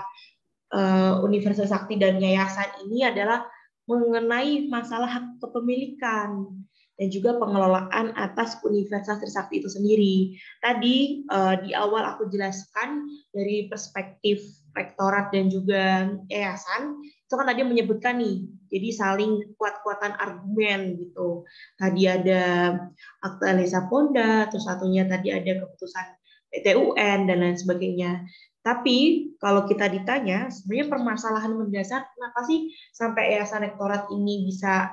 uh, 0.73 1.14
Universitas 1.23 1.71
Sakti 1.71 2.00
dan 2.00 2.16
yayasan 2.16 2.88
ini 2.88 3.04
adalah 3.04 3.45
mengenai 3.85 4.66
masalah 4.73 5.07
hak 5.07 5.26
kepemilikan 5.45 6.57
dan 6.97 7.09
juga 7.12 7.37
pengelolaan 7.37 8.16
atas 8.16 8.57
Universitas 8.64 9.21
Trisakti 9.21 9.61
itu 9.61 9.69
sendiri. 9.69 10.16
Tadi 10.64 11.28
uh, 11.28 11.61
di 11.61 11.76
awal 11.76 12.16
aku 12.16 12.33
jelaskan 12.33 13.04
dari 13.31 13.69
perspektif 13.69 14.62
rektorat 14.73 15.33
dan 15.33 15.52
juga 15.52 16.12
yayasan 16.33 17.00
itu 17.05 17.33
kan 17.33 17.49
tadi 17.49 17.64
menyebutkan 17.64 18.21
nih 18.21 18.45
jadi 18.73 18.88
saling 18.93 19.57
kuat-kuatan 19.61 20.17
argumen 20.17 20.97
gitu. 20.97 21.45
Tadi 21.76 22.09
ada 22.09 22.73
akta 23.21 23.52
Elisa 23.52 23.85
Ponda 23.88 24.49
terus 24.49 24.64
satunya 24.64 25.05
tadi 25.05 25.29
ada 25.29 25.61
keputusan 25.61 26.07
PTUN 26.52 27.19
dan 27.29 27.37
lain 27.41 27.57
sebagainya. 27.57 28.25
Tapi 28.64 29.29
kalau 29.37 29.69
kita 29.69 29.93
ditanya 29.93 30.49
sebenarnya 30.49 30.88
permasalahan 30.88 31.52
mendasar 31.52 32.09
kenapa 32.17 32.41
sih 32.49 32.73
sampai 32.93 33.37
yayasan 33.37 33.69
rektorat 33.69 34.09
ini 34.09 34.49
bisa 34.49 34.88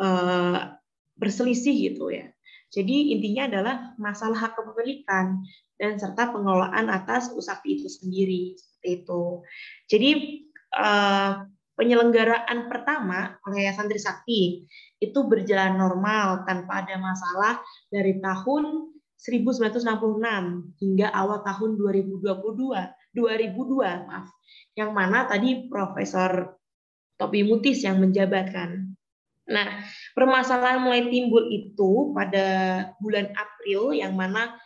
uh, 0.00 0.76
berselisih 1.20 1.92
gitu 1.92 2.08
ya? 2.12 2.32
Jadi 2.72 3.12
intinya 3.12 3.48
adalah 3.48 3.76
masalah 4.00 4.48
hak 4.48 4.56
kepemilikan 4.56 5.44
dan 5.76 6.00
serta 6.00 6.32
pengelolaan 6.32 6.88
atas 6.88 7.28
usaha 7.36 7.60
itu 7.68 7.84
sendiri 7.92 8.56
itu. 8.84 9.42
Jadi 9.88 10.10
uh, 10.76 11.46
penyelenggaraan 11.78 12.68
pertama 12.68 13.40
Yayasan 13.48 13.88
Trisakti 13.88 14.68
itu 15.00 15.18
berjalan 15.26 15.80
normal 15.80 16.44
tanpa 16.46 16.84
ada 16.84 17.00
masalah 17.00 17.58
dari 17.88 18.20
tahun 18.22 18.92
1966 19.22 19.86
hingga 20.82 21.06
awal 21.14 21.46
tahun 21.46 21.78
2022 21.78 22.22
2002 23.14 24.08
maaf 24.08 24.26
yang 24.74 24.90
mana 24.90 25.28
tadi 25.28 25.70
Profesor 25.70 26.58
Topi 27.20 27.46
Mutis 27.46 27.84
yang 27.86 28.02
menjabatkan. 28.02 28.98
Nah, 29.52 29.84
permasalahan 30.16 30.80
mulai 30.80 31.06
timbul 31.12 31.50
itu 31.52 32.10
pada 32.16 32.46
bulan 32.98 33.30
April 33.36 33.94
yang 33.94 34.16
mana 34.16 34.56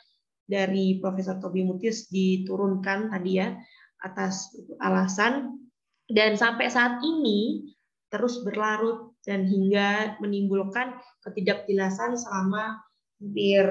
dari 0.46 1.02
Profesor 1.02 1.42
Tobi 1.42 1.66
Mutis 1.66 2.06
diturunkan 2.06 3.11
tadi 3.11 3.32
ya 3.42 3.50
atas 4.06 4.54
alasan 4.78 5.58
dan 6.06 6.38
sampai 6.38 6.70
saat 6.70 7.02
ini 7.02 7.66
terus 8.06 8.40
berlarut 8.46 9.18
dan 9.26 9.42
hingga 9.42 10.14
menimbulkan 10.22 10.94
ketidakjelasan 11.26 12.14
selama 12.14 12.78
hampir 13.18 13.66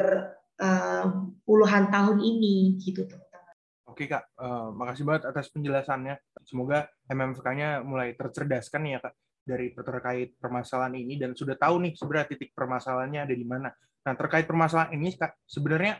uh, 0.59 1.05
puluhan 1.47 1.87
tahun 1.87 2.19
ini 2.19 2.75
gitu 2.83 3.07
teman-teman. 3.07 3.55
Oke 3.87 4.11
kak, 4.11 4.27
uh, 4.35 4.75
makasih 4.75 5.07
banget 5.07 5.31
atas 5.31 5.47
penjelasannya. 5.55 6.19
Semoga 6.43 6.91
MMFK-nya 7.07 7.87
mulai 7.87 8.11
tercerdaskan 8.19 8.81
ya 8.91 8.99
kak 8.99 9.15
dari 9.45 9.71
terkait 9.71 10.35
permasalahan 10.41 10.97
ini 10.99 11.21
dan 11.21 11.37
sudah 11.37 11.55
tahu 11.55 11.79
nih 11.85 11.93
sebenarnya 11.95 12.27
titik 12.35 12.51
permasalahannya 12.51 13.21
ada 13.29 13.35
di 13.37 13.45
mana. 13.47 13.69
Nah 14.05 14.13
terkait 14.17 14.49
permasalahan 14.49 14.91
ini 14.99 15.15
kak 15.15 15.39
sebenarnya 15.47 15.95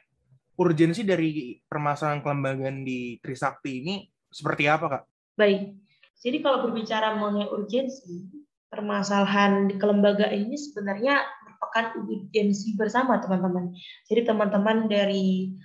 urgensi 0.60 1.06
dari 1.06 1.56
permasalahan 1.62 2.20
kelembagaan 2.26 2.84
di 2.84 3.22
Trisakti 3.22 3.72
ini 3.86 3.96
seperti 4.36 4.68
apa, 4.68 4.86
Kak? 4.92 5.04
Baik. 5.40 5.80
Jadi 6.20 6.38
kalau 6.44 6.68
berbicara 6.68 7.16
mengenai 7.16 7.48
urgensi, 7.48 8.28
permasalahan 8.68 9.72
di 9.72 9.80
kelembagaan 9.80 10.36
ini 10.36 10.60
sebenarnya 10.60 11.24
merupakan 11.48 11.96
urgensi 12.04 12.76
bersama 12.76 13.24
teman-teman. 13.24 13.72
Jadi 14.12 14.28
teman-teman 14.28 14.92
dari 14.92 15.56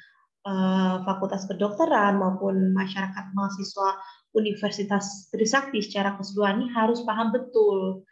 uh, 0.46 1.02
Fakultas 1.02 1.50
Kedokteran 1.50 2.22
maupun 2.22 2.70
masyarakat 2.70 3.34
mahasiswa 3.34 3.98
Universitas 4.30 5.26
Trisakti 5.34 5.82
secara 5.82 6.14
keseluruhan 6.14 6.62
ini 6.62 6.68
harus 6.70 7.02
paham 7.02 7.34
betul 7.34 8.06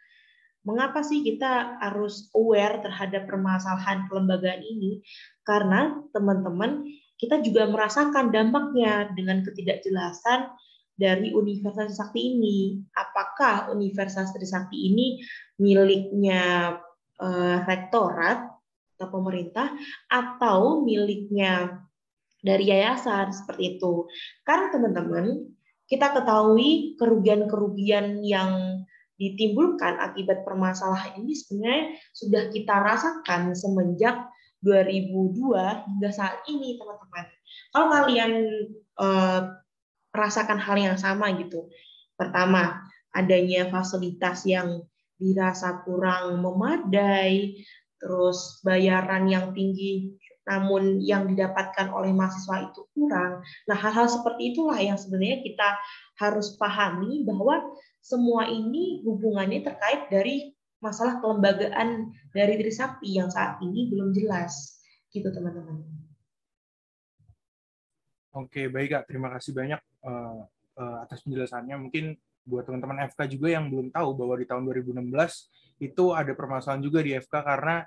mengapa 0.67 0.99
sih 1.01 1.23
kita 1.23 1.79
harus 1.79 2.27
aware 2.35 2.83
terhadap 2.83 3.25
permasalahan 3.25 4.05
kelembagaan 4.11 4.61
ini? 4.63 4.99
Karena 5.47 5.97
teman-teman 6.11 6.83
kita 7.19 7.43
juga 7.43 7.67
merasakan 7.67 8.31
dampaknya 8.31 9.11
dengan 9.11 9.43
ketidakjelasan 9.43 10.49
dari 10.95 11.35
Universitas 11.35 11.91
Trisakti 11.91 12.39
ini. 12.39 12.79
Apakah 12.95 13.75
Universitas 13.75 14.31
Trisakti 14.31 14.87
ini 14.87 15.19
miliknya 15.59 16.75
eh, 17.19 17.57
rektorat 17.67 18.47
atau 18.99 19.07
pemerintah 19.11 19.71
atau 20.11 20.83
miliknya 20.83 21.83
dari 22.39 22.71
yayasan 22.71 23.35
seperti 23.35 23.79
itu. 23.79 24.07
Karena 24.47 24.71
teman-teman, 24.71 25.55
kita 25.87 26.15
ketahui 26.15 26.95
kerugian-kerugian 26.99 28.23
yang 28.23 28.83
ditimbulkan 29.19 29.99
akibat 29.99 30.47
permasalahan 30.47 31.19
ini 31.19 31.35
sebenarnya 31.35 31.85
sudah 32.15 32.43
kita 32.55 32.75
rasakan 32.79 33.51
semenjak 33.51 34.15
2002 34.61 35.87
hingga 35.87 36.09
saat 36.11 36.43
ini 36.51 36.75
teman-teman. 36.75 37.25
Kalau 37.71 37.87
kalian 37.91 38.31
eh, 38.99 39.41
rasakan 40.13 40.59
hal 40.59 40.77
yang 40.77 40.97
sama 40.97 41.31
gitu. 41.37 41.69
Pertama, 42.17 42.83
adanya 43.15 43.69
fasilitas 43.71 44.43
yang 44.43 44.83
dirasa 45.19 45.83
kurang 45.83 46.39
memadai, 46.39 47.63
terus 47.99 48.63
bayaran 48.63 49.27
yang 49.27 49.51
tinggi 49.51 50.15
namun 50.49 50.97
yang 50.97 51.29
didapatkan 51.29 51.93
oleh 51.93 52.09
mahasiswa 52.09 52.73
itu 52.73 52.81
kurang. 52.97 53.45
Nah, 53.69 53.77
hal-hal 53.77 54.09
seperti 54.09 54.57
itulah 54.57 54.81
yang 54.81 54.97
sebenarnya 54.97 55.45
kita 55.45 55.77
harus 56.17 56.57
pahami 56.57 57.21
bahwa 57.21 57.69
semua 58.01 58.49
ini 58.49 59.05
hubungannya 59.05 59.61
terkait 59.61 60.09
dari 60.09 60.57
masalah 60.79 61.19
kelembagaan 61.19 62.11
dari 62.31 62.55
Trisakti 62.59 63.19
yang 63.19 63.27
saat 63.31 63.59
ini 63.63 63.91
belum 63.91 64.15
jelas. 64.15 64.79
Gitu 65.11 65.27
teman-teman. 65.27 65.83
Oke, 68.35 68.69
baik 68.69 68.93
Kak. 68.93 69.03
Terima 69.09 69.33
kasih 69.33 69.51
banyak 69.51 69.81
uh, 70.05 70.45
uh, 70.79 70.97
atas 71.03 71.25
penjelasannya. 71.25 71.75
Mungkin 71.75 72.15
buat 72.47 72.65
teman-teman 72.65 73.05
FK 73.11 73.37
juga 73.37 73.53
yang 73.53 73.69
belum 73.69 73.93
tahu 73.93 74.09
bahwa 74.17 74.35
di 74.39 74.45
tahun 74.47 74.63
2016 74.65 75.05
itu 75.85 76.03
ada 76.15 76.31
permasalahan 76.33 76.81
juga 76.81 76.99
di 77.05 77.13
FK 77.13 77.35
karena 77.45 77.85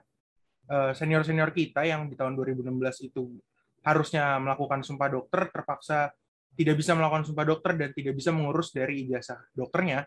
uh, 0.70 0.92
senior-senior 0.94 1.50
kita 1.50 1.82
yang 1.82 2.06
di 2.06 2.14
tahun 2.14 2.38
2016 2.38 2.70
itu 3.10 3.42
harusnya 3.82 4.38
melakukan 4.38 4.86
sumpah 4.86 5.10
dokter 5.10 5.50
terpaksa 5.50 6.14
tidak 6.54 6.78
bisa 6.78 6.94
melakukan 6.94 7.26
sumpah 7.26 7.46
dokter 7.48 7.72
dan 7.74 7.90
tidak 7.90 8.14
bisa 8.14 8.30
mengurus 8.30 8.70
dari 8.70 9.02
ijazah 9.08 9.40
dokternya 9.56 10.06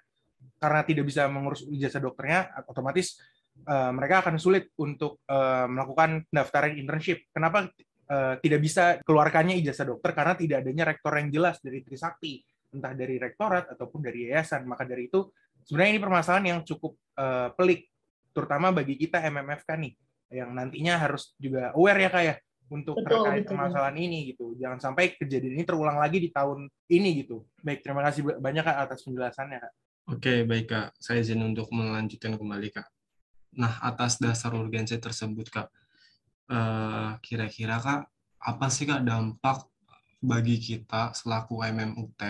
karena 0.60 0.82
tidak 0.86 1.06
bisa 1.08 1.28
mengurus 1.28 1.66
ijazah 1.68 2.02
dokternya 2.02 2.66
otomatis 2.70 3.20
uh, 3.64 3.92
mereka 3.96 4.26
akan 4.26 4.36
sulit 4.36 4.72
untuk 4.80 5.24
uh, 5.30 5.68
melakukan 5.70 6.28
pendaftaran 6.28 6.76
internship. 6.76 7.28
Kenapa 7.32 7.70
uh, 8.12 8.36
tidak 8.40 8.60
bisa 8.60 9.00
keluarkannya 9.02 9.56
ijazah 9.60 9.88
dokter 9.88 10.12
karena 10.12 10.34
tidak 10.36 10.58
adanya 10.66 10.84
rektor 10.92 11.14
yang 11.16 11.30
jelas 11.32 11.58
dari 11.64 11.80
Trisakti, 11.82 12.44
entah 12.76 12.92
dari 12.92 13.16
rektorat 13.16 13.72
ataupun 13.72 14.00
dari 14.04 14.30
yayasan. 14.30 14.68
Maka 14.68 14.84
dari 14.84 15.08
itu 15.08 15.32
sebenarnya 15.64 15.92
ini 15.98 16.02
permasalahan 16.02 16.46
yang 16.58 16.60
cukup 16.68 16.98
uh, 17.18 17.50
pelik 17.56 17.88
terutama 18.36 18.76
bagi 18.76 19.00
kita 19.00 19.24
MMFK 19.32 19.70
nih 19.80 19.94
yang 20.36 20.52
nantinya 20.52 21.00
harus 21.00 21.32
juga 21.40 21.72
aware 21.72 22.04
ya 22.04 22.10
kayak 22.12 22.38
untuk 22.68 22.98
betul, 22.98 23.24
terkait 23.24 23.46
betul. 23.46 23.52
permasalahan 23.56 23.98
ini 24.02 24.34
gitu. 24.34 24.58
Jangan 24.58 24.80
sampai 24.82 25.14
kejadian 25.16 25.54
ini 25.62 25.64
terulang 25.64 26.02
lagi 26.02 26.18
di 26.18 26.30
tahun 26.34 26.66
ini 26.90 27.10
gitu. 27.24 27.46
Baik, 27.62 27.86
terima 27.86 28.02
kasih 28.04 28.42
banyak 28.42 28.64
Kak 28.66 28.78
atas 28.90 29.00
penjelasannya 29.06 29.58
Kak. 29.62 29.74
Oke, 30.06 30.46
baik 30.46 30.70
Kak. 30.70 30.88
Saya 31.02 31.26
izin 31.26 31.42
untuk 31.42 31.66
melanjutkan 31.74 32.38
kembali 32.38 32.70
Kak. 32.70 32.94
Nah, 33.58 33.82
atas 33.82 34.22
dasar 34.22 34.54
urgensi 34.54 35.02
tersebut 35.02 35.50
Kak, 35.50 35.68
eh, 36.54 37.12
kira-kira 37.26 37.82
Kak, 37.82 38.06
apa 38.38 38.66
sih 38.70 38.86
Kak 38.86 39.02
dampak 39.02 39.66
bagi 40.22 40.62
kita 40.62 41.10
selaku 41.18 41.66
MMUT 41.66 42.22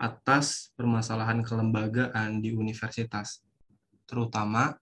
atas 0.00 0.72
permasalahan 0.72 1.44
kelembagaan 1.44 2.40
di 2.40 2.56
universitas, 2.56 3.44
terutama 4.08 4.80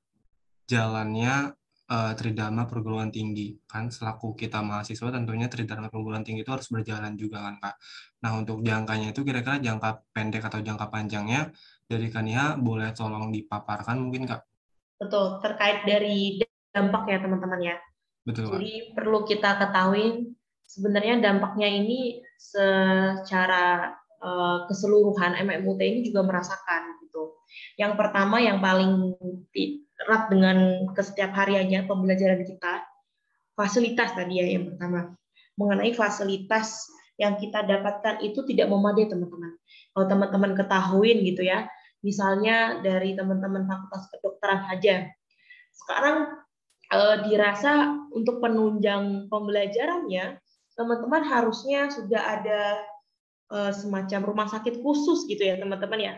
jalannya 0.70 1.58
uh, 1.90 2.12
tridharma 2.14 2.64
perguruan 2.70 3.10
tinggi 3.10 3.58
kan 3.66 3.90
selaku 3.90 4.38
kita 4.38 4.62
mahasiswa 4.62 5.10
tentunya 5.10 5.50
tridharma 5.50 5.90
perguruan 5.90 6.22
tinggi 6.22 6.46
itu 6.46 6.52
harus 6.54 6.70
berjalan 6.70 7.18
juga 7.18 7.42
kan 7.42 7.54
kak. 7.58 7.76
Nah 8.22 8.30
untuk 8.38 8.62
jangkanya 8.62 9.10
itu 9.10 9.26
kira-kira 9.26 9.58
jangka 9.58 10.06
pendek 10.14 10.46
atau 10.46 10.62
jangka 10.62 10.86
panjangnya 10.88 11.50
dari 11.90 12.06
Kania 12.06 12.54
boleh 12.54 12.94
tolong 12.94 13.34
dipaparkan 13.34 13.98
mungkin 13.98 14.30
kak? 14.30 14.46
Betul 15.02 15.42
terkait 15.42 15.82
dari 15.82 16.38
dampak 16.70 17.10
ya 17.10 17.18
teman-teman 17.18 17.60
ya. 17.74 17.76
Betul. 18.22 18.54
Jadi 18.54 18.70
kak. 18.70 18.86
perlu 18.94 19.18
kita 19.26 19.50
ketahui 19.58 20.30
sebenarnya 20.70 21.18
dampaknya 21.18 21.66
ini 21.66 22.22
secara 22.38 23.90
uh, 24.22 24.70
keseluruhan 24.70 25.34
MMUT 25.42 25.80
ini 25.82 26.00
juga 26.06 26.22
merasakan 26.22 27.02
gitu. 27.02 27.34
Yang 27.74 27.98
pertama 27.98 28.38
yang 28.38 28.62
paling 28.62 29.18
erat 30.06 30.30
dengan 30.30 30.86
kesetiap 30.94 31.34
hariannya 31.34 31.90
pembelajaran 31.90 32.46
kita, 32.46 32.86
fasilitas 33.58 34.14
tadi 34.14 34.38
ya 34.38 34.46
yang 34.46 34.70
pertama. 34.70 35.18
Mengenai 35.58 35.90
fasilitas 35.92 36.86
yang 37.20 37.36
kita 37.36 37.66
dapatkan 37.66 38.24
itu 38.24 38.40
tidak 38.48 38.70
memadai 38.72 39.10
teman-teman. 39.10 39.52
Kalau 39.92 40.06
teman-teman 40.08 40.52
ketahuin 40.56 41.20
gitu 41.20 41.44
ya, 41.44 41.68
misalnya 42.00 42.80
dari 42.80 43.16
teman-teman 43.16 43.64
fakultas 43.68 44.08
kedokteran 44.12 44.60
saja. 44.68 45.08
Sekarang 45.72 46.16
eh, 46.92 47.16
dirasa 47.28 47.94
untuk 48.12 48.40
penunjang 48.42 49.28
pembelajarannya, 49.30 50.40
teman-teman 50.74 51.22
harusnya 51.24 51.88
sudah 51.92 52.22
ada 52.40 52.60
eh, 53.52 53.72
semacam 53.72 54.20
rumah 54.24 54.48
sakit 54.48 54.80
khusus 54.80 55.24
gitu 55.28 55.44
ya 55.44 55.60
teman-teman 55.60 56.00
ya 56.00 56.14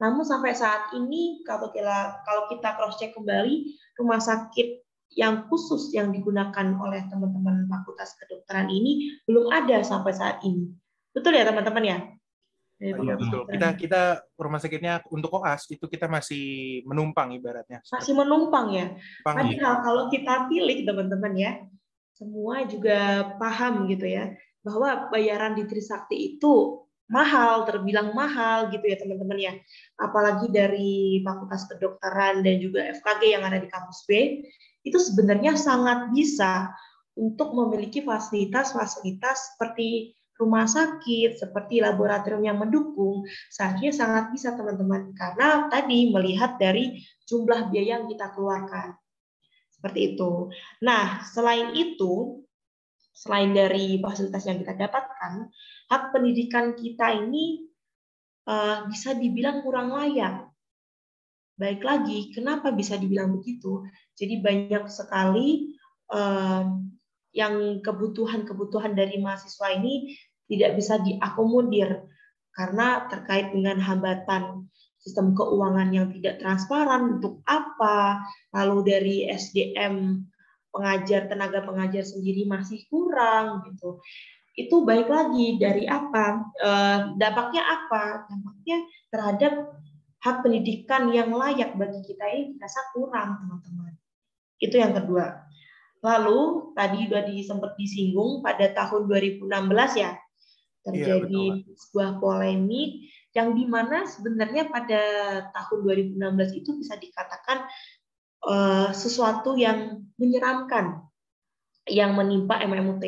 namun 0.00 0.24
sampai 0.24 0.56
saat 0.56 0.96
ini 0.96 1.44
kalau 1.44 1.68
kita 1.76 2.24
kalau 2.24 2.48
kita 2.48 2.72
cross 2.72 2.96
check 2.96 3.12
kembali 3.12 3.76
rumah 4.00 4.16
sakit 4.16 4.80
yang 5.12 5.44
khusus 5.52 5.92
yang 5.92 6.08
digunakan 6.08 6.72
oleh 6.80 7.04
teman-teman 7.12 7.68
Fakultas 7.68 8.16
Kedokteran 8.16 8.72
ini 8.72 9.20
belum 9.28 9.52
ada 9.52 9.84
sampai 9.84 10.16
saat 10.16 10.40
ini. 10.40 10.72
Betul 11.12 11.36
ya 11.36 11.44
teman-teman 11.44 11.84
ya? 11.84 11.98
Iya 12.80 12.96
betul. 13.20 13.44
Kita 13.44 13.68
kita 13.76 14.02
rumah 14.40 14.56
sakitnya 14.56 15.04
untuk 15.12 15.36
koas 15.36 15.68
itu 15.68 15.84
kita 15.84 16.08
masih 16.08 16.80
menumpang 16.88 17.36
ibaratnya. 17.36 17.84
Masih 17.84 18.16
menumpang 18.16 18.72
ya. 18.72 18.96
Padahal 19.20 19.52
ya. 19.52 19.84
kalau 19.84 20.04
kita 20.08 20.48
pilih 20.48 20.88
teman-teman 20.88 21.32
ya, 21.36 21.52
semua 22.16 22.64
juga 22.64 23.30
paham 23.36 23.84
gitu 23.84 24.08
ya 24.08 24.32
bahwa 24.64 25.12
bayaran 25.12 25.56
di 25.56 25.68
Trisakti 25.68 26.36
itu 26.36 26.84
mahal, 27.10 27.66
terbilang 27.68 28.16
mahal 28.16 28.72
gitu 28.72 28.86
ya 28.88 28.96
teman-teman 28.96 29.36
ya. 29.36 29.52
Apalagi 30.00 30.48
dari 30.48 31.20
Fakultas 31.20 31.68
Kedokteran 31.68 32.40
dan 32.40 32.64
juga 32.64 32.86
FKG 32.96 33.22
yang 33.36 33.44
ada 33.44 33.60
di 33.60 33.68
kampus 33.68 34.08
B, 34.08 34.40
itu 34.86 34.96
sebenarnya 34.96 35.58
sangat 35.58 36.08
bisa 36.16 36.72
untuk 37.18 37.52
memiliki 37.52 38.00
fasilitas-fasilitas 38.00 39.52
seperti 39.52 40.16
rumah 40.40 40.64
sakit, 40.64 41.36
seperti 41.36 41.84
laboratorium 41.84 42.40
yang 42.40 42.58
mendukung, 42.58 43.28
seharusnya 43.52 43.92
sangat 43.92 44.24
bisa 44.32 44.56
teman-teman. 44.56 45.12
Karena 45.12 45.68
tadi 45.68 46.08
melihat 46.08 46.56
dari 46.56 47.04
jumlah 47.28 47.68
biaya 47.68 48.00
yang 48.00 48.08
kita 48.08 48.32
keluarkan. 48.32 48.96
Seperti 49.68 50.16
itu. 50.16 50.48
Nah, 50.80 51.20
selain 51.28 51.76
itu, 51.76 52.44
selain 53.12 53.52
dari 53.52 54.00
fasilitas 54.00 54.48
yang 54.48 54.64
kita 54.64 54.74
dapatkan, 54.76 55.52
hak 55.92 56.02
pendidikan 56.16 56.72
kita 56.72 57.12
ini 57.20 57.68
uh, 58.48 58.88
bisa 58.88 59.12
dibilang 59.12 59.60
kurang 59.60 59.92
layak. 59.92 60.48
Baik 61.60 61.84
lagi, 61.84 62.32
kenapa 62.32 62.72
bisa 62.72 62.96
dibilang 62.96 63.36
begitu? 63.36 63.84
Jadi 64.16 64.40
banyak 64.40 64.88
sekali 64.88 65.76
uh, 66.08 66.64
yang 67.30 67.78
kebutuhan-kebutuhan 67.84 68.96
dari 68.96 69.22
mahasiswa 69.22 69.70
ini 69.78 70.16
tidak 70.50 70.74
bisa 70.74 70.98
diakomodir 70.98 72.10
karena 72.50 73.06
terkait 73.06 73.54
dengan 73.54 73.78
hambatan 73.78 74.66
sistem 75.00 75.32
keuangan 75.32 75.88
yang 75.94 76.12
tidak 76.12 76.42
transparan 76.44 77.18
untuk 77.18 77.40
apa, 77.48 78.20
lalu 78.52 78.78
dari 78.84 79.16
SDM 79.30 80.26
pengajar 80.70 81.26
tenaga 81.26 81.64
pengajar 81.64 82.04
sendiri 82.04 82.44
masih 82.44 82.84
kurang 82.92 83.64
gitu. 83.70 84.02
Itu 84.52 84.84
baik 84.84 85.08
lagi 85.08 85.56
dari 85.56 85.88
apa? 85.88 86.44
Eh, 86.60 86.98
dampaknya 87.16 87.62
apa? 87.64 88.28
Dampaknya 88.28 88.76
terhadap 89.08 89.52
hak 90.20 90.36
pendidikan 90.44 91.08
yang 91.08 91.32
layak 91.32 91.72
bagi 91.80 92.04
kita 92.04 92.28
ini 92.28 92.60
dirasa 92.60 92.92
kurang 92.92 93.40
teman-teman. 93.40 93.96
Itu 94.60 94.76
yang 94.76 94.92
kedua. 94.92 95.48
Lalu 96.04 96.72
tadi 96.76 97.08
sudah 97.08 97.24
sempat 97.40 97.72
disinggung 97.80 98.44
pada 98.44 98.68
tahun 98.76 99.08
2016 99.08 99.48
ya 99.96 100.12
terjadi 100.90 101.44
ya, 101.62 101.74
sebuah 101.78 102.10
polemik 102.18 103.10
yang 103.30 103.54
di 103.54 103.64
mana 103.66 104.04
sebenarnya 104.10 104.66
pada 104.66 105.02
tahun 105.54 105.78
2016 106.18 106.60
itu 106.60 106.70
bisa 106.82 106.98
dikatakan 106.98 107.62
uh, 108.46 108.90
sesuatu 108.90 109.54
yang 109.54 110.02
menyeramkan 110.18 111.06
yang 111.88 112.14
menimpa 112.18 112.58
MMUT 112.60 113.02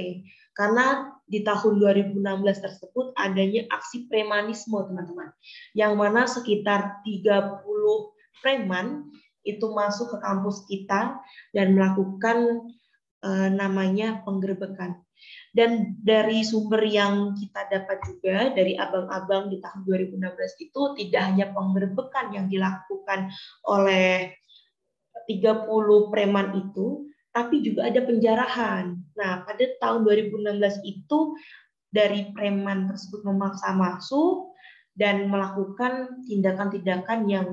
karena 0.53 1.17
di 1.25 1.41
tahun 1.41 1.81
2016 1.81 2.21
tersebut 2.61 3.17
adanya 3.17 3.65
aksi 3.73 4.05
premanisme 4.05 4.77
teman-teman. 4.77 5.33
Yang 5.73 5.93
mana 5.97 6.21
sekitar 6.29 7.01
30 7.09 7.65
preman 8.45 9.09
itu 9.43 9.67
masuk 9.73 10.13
ke 10.13 10.19
kampus 10.21 10.69
kita 10.69 11.19
dan 11.57 11.67
melakukan 11.75 12.69
uh, 13.25 13.49
namanya 13.49 14.21
penggerbekan 14.23 15.01
dan 15.53 16.01
dari 16.01 16.41
sumber 16.41 16.81
yang 16.81 17.37
kita 17.37 17.69
dapat 17.69 18.01
juga 18.09 18.57
dari 18.57 18.73
abang-abang 18.73 19.53
di 19.53 19.61
tahun 19.61 19.85
2016 19.85 20.65
itu 20.65 20.83
tidak 20.97 21.23
hanya 21.29 21.47
penggerbekan 21.53 22.33
yang 22.33 22.49
dilakukan 22.49 23.29
oleh 23.69 24.33
30 25.29 26.09
preman 26.09 26.57
itu, 26.57 27.05
tapi 27.37 27.61
juga 27.61 27.93
ada 27.93 28.01
penjarahan. 28.01 28.97
Nah, 29.13 29.45
pada 29.45 29.65
tahun 29.77 30.09
2016 30.09 30.89
itu 30.89 31.37
dari 31.93 32.33
preman 32.33 32.89
tersebut 32.89 33.21
memaksa 33.21 33.77
masuk 33.77 34.57
dan 34.97 35.29
melakukan 35.29 36.25
tindakan-tindakan 36.25 37.29
yang 37.29 37.49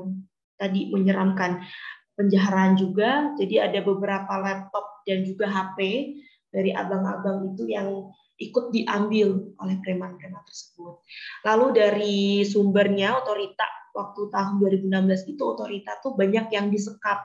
tadi 0.55 0.87
menyeramkan. 0.87 1.67
Penjarahan 2.15 2.75
juga, 2.79 3.31
jadi 3.39 3.71
ada 3.71 3.79
beberapa 3.83 4.39
laptop 4.39 5.03
dan 5.07 5.23
juga 5.23 5.47
HP 5.47 6.11
dari 6.49 6.73
abang-abang 6.73 7.53
itu 7.53 7.69
yang 7.69 8.09
ikut 8.39 8.71
diambil 8.71 9.51
oleh 9.59 9.75
preman-preman 9.83 10.41
tersebut. 10.47 11.03
Lalu 11.43 11.65
dari 11.75 12.19
sumbernya 12.47 13.19
otorita 13.19 13.67
waktu 13.91 14.31
tahun 14.31 14.63
2016 14.63 15.33
itu 15.35 15.43
otorita 15.43 15.99
tuh 15.99 16.15
banyak 16.15 16.47
yang 16.55 16.71
disekap 16.71 17.19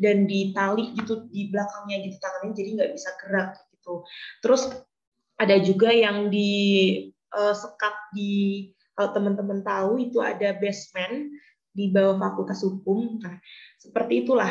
dan 0.00 0.26
ditali 0.26 0.96
gitu 0.96 1.28
di 1.30 1.52
belakangnya 1.52 1.96
gitu 2.08 2.16
tangannya 2.18 2.52
jadi 2.56 2.68
nggak 2.80 2.92
bisa 2.98 3.10
gerak 3.22 3.48
gitu. 3.76 3.94
Terus 4.42 4.62
ada 5.36 5.56
juga 5.60 5.92
yang 5.92 6.32
di 6.32 6.50
uh, 7.36 7.54
sekap 7.54 7.94
di 8.16 8.66
kalau 8.96 9.12
teman-teman 9.12 9.60
tahu 9.60 10.00
itu 10.00 10.24
ada 10.24 10.56
basement 10.56 11.28
di 11.76 11.92
bawah 11.92 12.16
Fakultas 12.16 12.64
Hukum. 12.64 13.20
Nah, 13.20 13.36
seperti 13.76 14.24
itulah. 14.24 14.48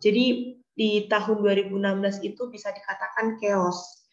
Jadi 0.00 0.56
di 0.74 1.06
tahun 1.06 1.40
2016 1.42 2.26
itu 2.26 2.42
bisa 2.50 2.74
dikatakan 2.74 3.38
chaos. 3.38 4.04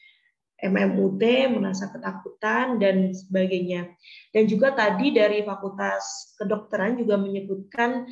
MMUT 0.61 1.21
merasa 1.57 1.89
ketakutan 1.89 2.77
dan 2.77 3.09
sebagainya. 3.17 3.97
Dan 4.29 4.45
juga 4.45 4.77
tadi 4.77 5.09
dari 5.09 5.41
Fakultas 5.41 6.37
Kedokteran 6.37 7.01
juga 7.01 7.17
menyebutkan 7.17 8.05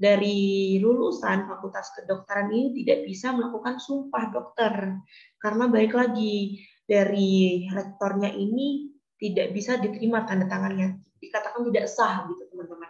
dari 0.00 0.80
lulusan 0.80 1.44
Fakultas 1.44 1.92
Kedokteran 1.92 2.48
ini 2.56 2.80
tidak 2.80 3.04
bisa 3.04 3.36
melakukan 3.36 3.76
sumpah 3.76 4.32
dokter. 4.32 4.96
Karena 5.36 5.68
baik 5.68 5.92
lagi 5.92 6.64
dari 6.88 7.68
rektornya 7.68 8.32
ini 8.32 8.96
tidak 9.20 9.52
bisa 9.52 9.76
diterima 9.76 10.24
tanda 10.24 10.48
tangannya. 10.48 10.96
Dikatakan 11.20 11.68
tidak 11.68 11.84
sah 11.92 12.24
gitu 12.32 12.48
teman-teman. 12.48 12.88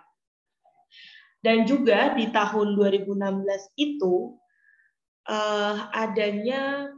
Dan 1.42 1.66
juga 1.66 2.14
di 2.14 2.30
tahun 2.30 2.78
2016 2.78 3.10
itu 3.74 4.38
uh, 5.30 5.76
adanya 5.94 6.90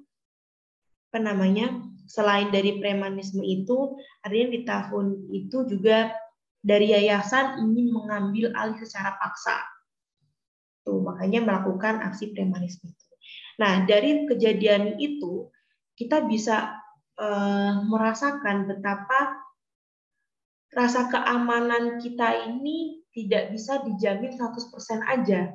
apa 1.12 1.18
namanya 1.20 1.76
selain 2.08 2.48
dari 2.48 2.80
premanisme 2.80 3.44
itu 3.44 4.00
artinya 4.24 4.48
di 4.48 4.60
tahun 4.64 5.06
itu 5.28 5.68
juga 5.68 6.16
dari 6.64 6.96
yayasan 6.96 7.60
ingin 7.60 7.92
mengambil 7.92 8.48
alih 8.56 8.80
secara 8.80 9.20
paksa. 9.20 9.60
Tuh 10.82 11.04
makanya 11.04 11.44
melakukan 11.44 12.00
aksi 12.00 12.32
premanisme 12.32 12.88
itu. 12.88 13.06
Nah 13.60 13.84
dari 13.84 14.24
kejadian 14.24 14.96
itu 14.96 15.52
kita 15.94 16.24
bisa 16.24 16.80
uh, 17.20 17.84
merasakan 17.84 18.72
betapa 18.72 19.36
rasa 20.72 21.12
keamanan 21.12 22.00
kita 22.00 22.48
ini 22.48 23.04
tidak 23.12 23.52
bisa 23.52 23.84
dijamin 23.84 24.32
100% 24.32 24.72
aja 25.04 25.52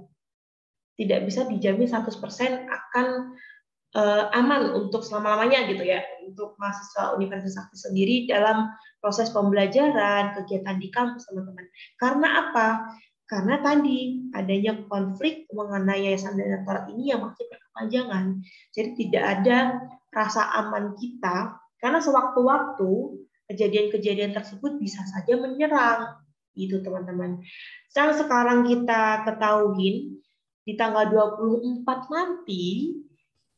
tidak 0.98 1.30
bisa 1.30 1.46
dijamin 1.46 1.86
100% 1.86 2.10
akan 2.68 3.08
uh, 3.96 4.24
aman 4.34 4.74
untuk 4.74 5.06
selama-lamanya 5.06 5.70
gitu 5.70 5.86
ya 5.86 6.02
untuk 6.26 6.58
mahasiswa 6.60 7.16
Universitas 7.16 7.56
Sakti 7.56 7.78
sendiri 7.78 8.16
dalam 8.28 8.74
proses 9.00 9.32
pembelajaran, 9.32 10.36
kegiatan 10.42 10.76
di 10.82 10.90
kampus 10.92 11.30
teman-teman. 11.30 11.66
Karena 11.96 12.28
apa? 12.50 12.68
Karena 13.28 13.60
tadi 13.60 14.24
adanya 14.32 14.88
konflik 14.88 15.48
mengenai 15.52 16.12
yayasan 16.12 16.40
dan 16.40 16.60
rektorat 16.60 16.88
ini 16.96 17.12
yang 17.12 17.24
masih 17.24 17.44
berkepanjangan. 17.48 18.26
Jadi 18.72 18.90
tidak 19.04 19.24
ada 19.24 19.58
rasa 20.16 20.48
aman 20.64 20.96
kita 20.96 21.60
karena 21.78 22.00
sewaktu-waktu 22.02 22.92
kejadian-kejadian 23.52 24.32
tersebut 24.32 24.80
bisa 24.80 25.04
saja 25.08 25.36
menyerang 25.40 26.24
itu 26.58 26.82
teman-teman. 26.82 27.44
Yang 27.94 28.26
sekarang 28.26 28.66
kita 28.66 29.28
ketahui 29.28 30.18
di 30.68 30.76
tanggal 30.76 31.08
24 31.08 31.88
nanti 32.12 32.92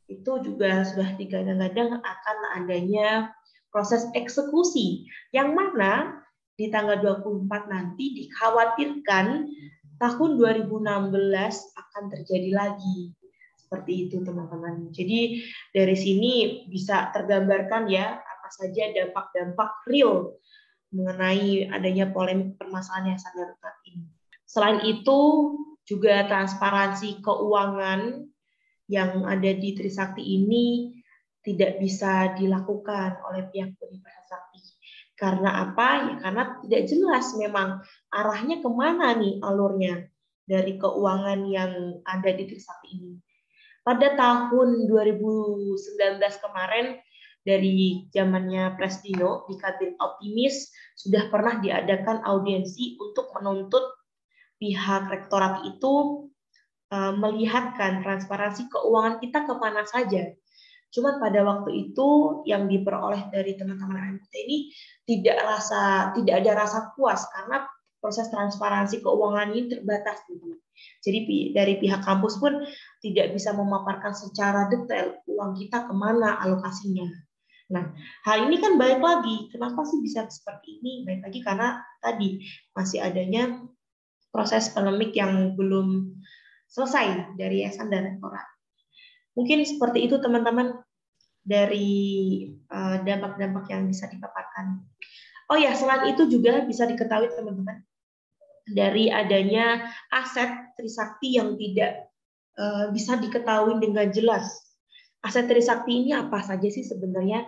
itu 0.06 0.32
juga 0.46 0.86
sudah 0.86 1.18
digadang-gadang 1.18 1.98
akan 1.98 2.38
adanya 2.62 3.34
proses 3.74 4.06
eksekusi 4.14 5.10
yang 5.34 5.58
mana 5.58 6.22
di 6.54 6.70
tanggal 6.70 7.02
24 7.02 7.50
nanti 7.66 8.14
dikhawatirkan 8.14 9.26
tahun 9.98 10.30
2016 10.38 10.78
akan 11.76 12.04
terjadi 12.14 12.50
lagi 12.54 13.10
seperti 13.58 14.10
itu 14.10 14.22
teman-teman. 14.22 14.90
Jadi 14.90 15.46
dari 15.74 15.96
sini 15.98 16.66
bisa 16.70 17.10
tergambarkan 17.14 17.86
ya 17.86 18.18
apa 18.18 18.48
saja 18.50 18.90
dampak-dampak 18.90 19.70
real 19.86 20.34
mengenai 20.90 21.70
adanya 21.70 22.10
polemik 22.10 22.58
permasalahan 22.58 23.14
yang 23.14 23.20
sangat 23.22 23.54
ini. 23.86 24.10
Selain 24.42 24.82
itu 24.82 25.18
juga 25.90 26.22
transparansi 26.30 27.18
keuangan 27.18 28.22
yang 28.86 29.26
ada 29.26 29.50
di 29.50 29.74
Trisakti 29.74 30.22
ini 30.22 30.94
tidak 31.42 31.82
bisa 31.82 32.38
dilakukan 32.38 33.18
oleh 33.26 33.50
pihak 33.50 33.74
Universitas 33.82 34.30
Sakti. 34.30 34.60
Karena 35.18 35.66
apa? 35.66 35.88
Ya 36.06 36.14
karena 36.22 36.42
tidak 36.62 36.82
jelas 36.86 37.26
memang 37.34 37.82
arahnya 38.14 38.62
ke 38.62 38.70
mana 38.70 39.18
nih 39.18 39.42
alurnya 39.42 40.06
dari 40.46 40.78
keuangan 40.78 41.40
yang 41.50 41.72
ada 42.06 42.30
di 42.30 42.46
Trisakti 42.46 42.88
ini. 42.94 43.14
Pada 43.82 44.14
tahun 44.14 44.86
2019 44.86 45.74
kemarin, 46.44 47.00
dari 47.40 48.04
zamannya 48.12 48.76
Presdino 48.76 49.48
di 49.48 49.56
Kabin 49.56 49.96
Optimis 49.96 50.68
sudah 50.92 51.32
pernah 51.32 51.56
diadakan 51.56 52.20
audiensi 52.20 53.00
untuk 53.00 53.32
menuntut 53.32 53.99
pihak 54.60 55.08
rektorat 55.08 55.64
itu 55.64 56.28
uh, 56.92 57.12
melihatkan 57.16 58.04
transparansi 58.04 58.68
keuangan 58.68 59.18
kita 59.18 59.48
ke 59.48 59.54
mana 59.56 59.82
saja. 59.88 60.36
Cuma 60.90 61.16
pada 61.22 61.46
waktu 61.46 61.90
itu 61.90 62.42
yang 62.44 62.66
diperoleh 62.66 63.30
dari 63.30 63.54
teman-teman 63.54 64.20
MPT 64.20 64.34
ini 64.44 64.58
tidak 65.06 65.38
rasa 65.42 66.12
tidak 66.18 66.44
ada 66.44 66.52
rasa 66.66 66.78
puas 66.98 67.24
karena 67.30 67.62
proses 68.02 68.26
transparansi 68.28 68.98
keuangan 69.04 69.54
ini 69.54 69.70
terbatas 69.70 70.18
teman 70.26 70.58
Jadi 71.04 71.52
dari 71.52 71.76
pihak 71.76 72.00
kampus 72.02 72.40
pun 72.40 72.64
tidak 73.04 73.36
bisa 73.36 73.52
memaparkan 73.52 74.16
secara 74.16 74.66
detail 74.72 75.20
uang 75.28 75.56
kita 75.60 75.84
ke 75.86 75.92
mana 75.92 76.40
alokasinya. 76.40 77.06
Nah, 77.70 77.86
hal 78.26 78.50
ini 78.50 78.58
kan 78.58 78.74
baik 78.80 78.98
lagi. 78.98 79.52
Kenapa 79.52 79.86
sih 79.86 80.02
bisa 80.02 80.26
seperti 80.26 80.82
ini? 80.82 81.06
Baik 81.06 81.20
lagi 81.22 81.40
karena 81.44 81.68
tadi 82.02 82.42
masih 82.74 82.98
adanya 82.98 83.62
proses 84.30 84.70
polemik 84.70 85.14
yang 85.14 85.58
belum 85.58 86.14
selesai 86.70 87.34
dari 87.34 87.66
yayasan 87.66 87.90
dan 87.90 88.14
rektorat. 88.14 88.46
Mungkin 89.34 89.66
seperti 89.66 90.06
itu 90.06 90.22
teman-teman 90.22 90.78
dari 91.42 91.90
eh, 92.54 92.96
dampak-dampak 93.02 93.66
yang 93.70 93.90
bisa 93.90 94.06
dipaparkan. 94.06 94.86
Oh 95.50 95.58
ya, 95.58 95.74
selain 95.74 96.14
itu 96.14 96.30
juga 96.30 96.62
bisa 96.62 96.86
diketahui 96.86 97.30
teman-teman 97.34 97.82
dari 98.70 99.10
adanya 99.10 99.90
aset 100.14 100.74
Trisakti 100.78 101.42
yang 101.42 101.58
tidak 101.58 102.06
eh, 102.54 102.86
bisa 102.94 103.18
diketahui 103.18 103.82
dengan 103.82 104.08
jelas 104.14 104.70
aset 105.24 105.46
Trisakti 105.48 106.04
ini 106.04 106.10
apa 106.16 106.40
saja 106.40 106.68
sih 106.68 106.84
sebenarnya 106.84 107.44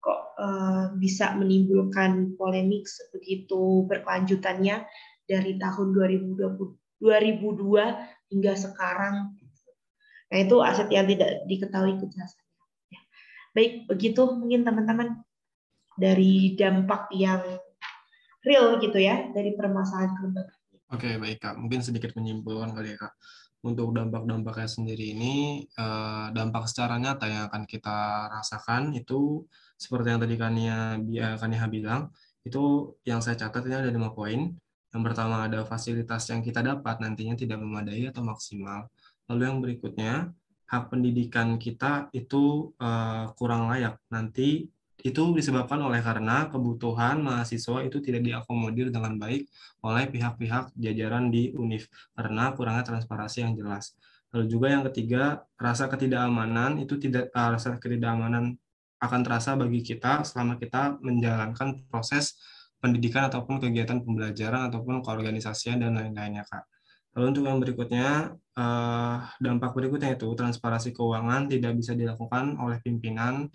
kok 0.00 0.38
uh, 0.38 0.84
bisa 1.00 1.34
menimbulkan 1.34 2.36
polemik 2.36 2.86
begitu 3.10 3.88
berkelanjutannya 3.88 4.84
dari 5.26 5.58
tahun 5.58 5.92
2020 5.92 7.02
2002 7.02 8.32
hingga 8.32 8.52
sekarang. 8.56 9.36
Nah, 10.26 10.38
itu 10.40 10.56
aset 10.64 10.88
yang 10.88 11.06
tidak 11.06 11.44
diketahui 11.44 12.00
kejelasannya. 12.00 12.56
Ya. 12.88 13.00
Baik, 13.52 13.72
begitu 13.86 14.22
mungkin 14.32 14.64
teman-teman 14.64 15.20
dari 16.00 16.56
dampak 16.56 17.12
yang 17.12 17.44
real 18.46 18.78
gitu 18.78 18.96
ya 18.96 19.28
dari 19.34 19.52
permasalahan 19.54 20.14
kelembagaan. 20.16 20.60
Oke, 20.94 21.18
baik 21.18 21.42
Kak. 21.42 21.54
Mungkin 21.58 21.82
sedikit 21.82 22.14
menyimpulkan 22.14 22.70
kali 22.72 22.94
ya 22.94 22.98
Kak 23.06 23.14
untuk 23.66 23.90
dampak-dampaknya 23.90 24.68
sendiri 24.70 25.10
ini 25.10 25.66
eh, 25.66 26.26
dampak 26.30 26.70
secara 26.70 27.02
nyata 27.02 27.26
yang 27.26 27.42
akan 27.50 27.66
kita 27.66 28.30
rasakan 28.30 28.94
itu 28.94 29.42
seperti 29.74 30.14
yang 30.14 30.20
tadi 30.22 30.34
Kania 30.38 30.78
Kania 31.36 31.66
bilang 31.66 32.14
itu 32.46 32.94
yang 33.02 33.18
saya 33.18 33.34
catat 33.34 33.66
ini 33.66 33.74
ada 33.74 33.90
lima 33.90 34.14
poin. 34.14 34.54
Yang 34.96 35.12
pertama 35.12 35.44
ada 35.44 35.60
fasilitas 35.68 36.24
yang 36.32 36.40
kita 36.40 36.64
dapat 36.64 37.04
nantinya 37.04 37.36
tidak 37.36 37.60
memadai 37.60 38.08
atau 38.08 38.24
maksimal. 38.24 38.88
Lalu 39.28 39.42
yang 39.44 39.58
berikutnya 39.60 40.32
hak 40.72 40.88
pendidikan 40.88 41.60
kita 41.60 42.08
itu 42.16 42.72
uh, 42.80 43.28
kurang 43.36 43.68
layak. 43.68 44.00
Nanti 44.08 44.72
itu 45.04 45.22
disebabkan 45.36 45.84
oleh 45.84 46.00
karena 46.00 46.48
kebutuhan 46.48 47.20
mahasiswa 47.20 47.84
itu 47.84 48.00
tidak 48.00 48.24
diakomodir 48.24 48.88
dengan 48.88 49.20
baik 49.20 49.44
oleh 49.84 50.08
pihak-pihak 50.08 50.72
jajaran 50.72 51.28
di 51.28 51.52
UNIF 51.52 51.92
karena 52.16 52.56
kurangnya 52.56 52.88
transparansi 52.88 53.44
yang 53.44 53.52
jelas. 53.52 53.92
Lalu 54.32 54.48
juga 54.48 54.72
yang 54.72 54.82
ketiga, 54.88 55.44
rasa 55.60 55.92
ketidakamanan 55.92 56.80
itu 56.80 56.96
tidak 56.96 57.28
uh, 57.36 57.52
rasa 57.52 57.76
ketidakamanan 57.76 58.56
akan 58.96 59.20
terasa 59.20 59.52
bagi 59.60 59.84
kita 59.84 60.24
selama 60.24 60.56
kita 60.56 60.96
menjalankan 61.04 61.84
proses 61.92 62.40
pendidikan 62.78 63.28
ataupun 63.28 63.62
kegiatan 63.62 64.00
pembelajaran 64.04 64.68
ataupun 64.72 65.00
keorganisasian 65.00 65.80
dan 65.82 65.96
lain-lainnya, 65.96 66.44
Kak. 66.46 66.64
Lalu 67.16 67.24
untuk 67.32 67.44
yang 67.48 67.58
berikutnya, 67.58 68.08
uh, 68.60 69.16
dampak 69.40 69.72
berikutnya 69.72 70.20
itu 70.20 70.28
transparansi 70.36 70.92
keuangan 70.92 71.48
tidak 71.48 71.72
bisa 71.76 71.96
dilakukan 71.96 72.60
oleh 72.60 72.76
pimpinan 72.84 73.48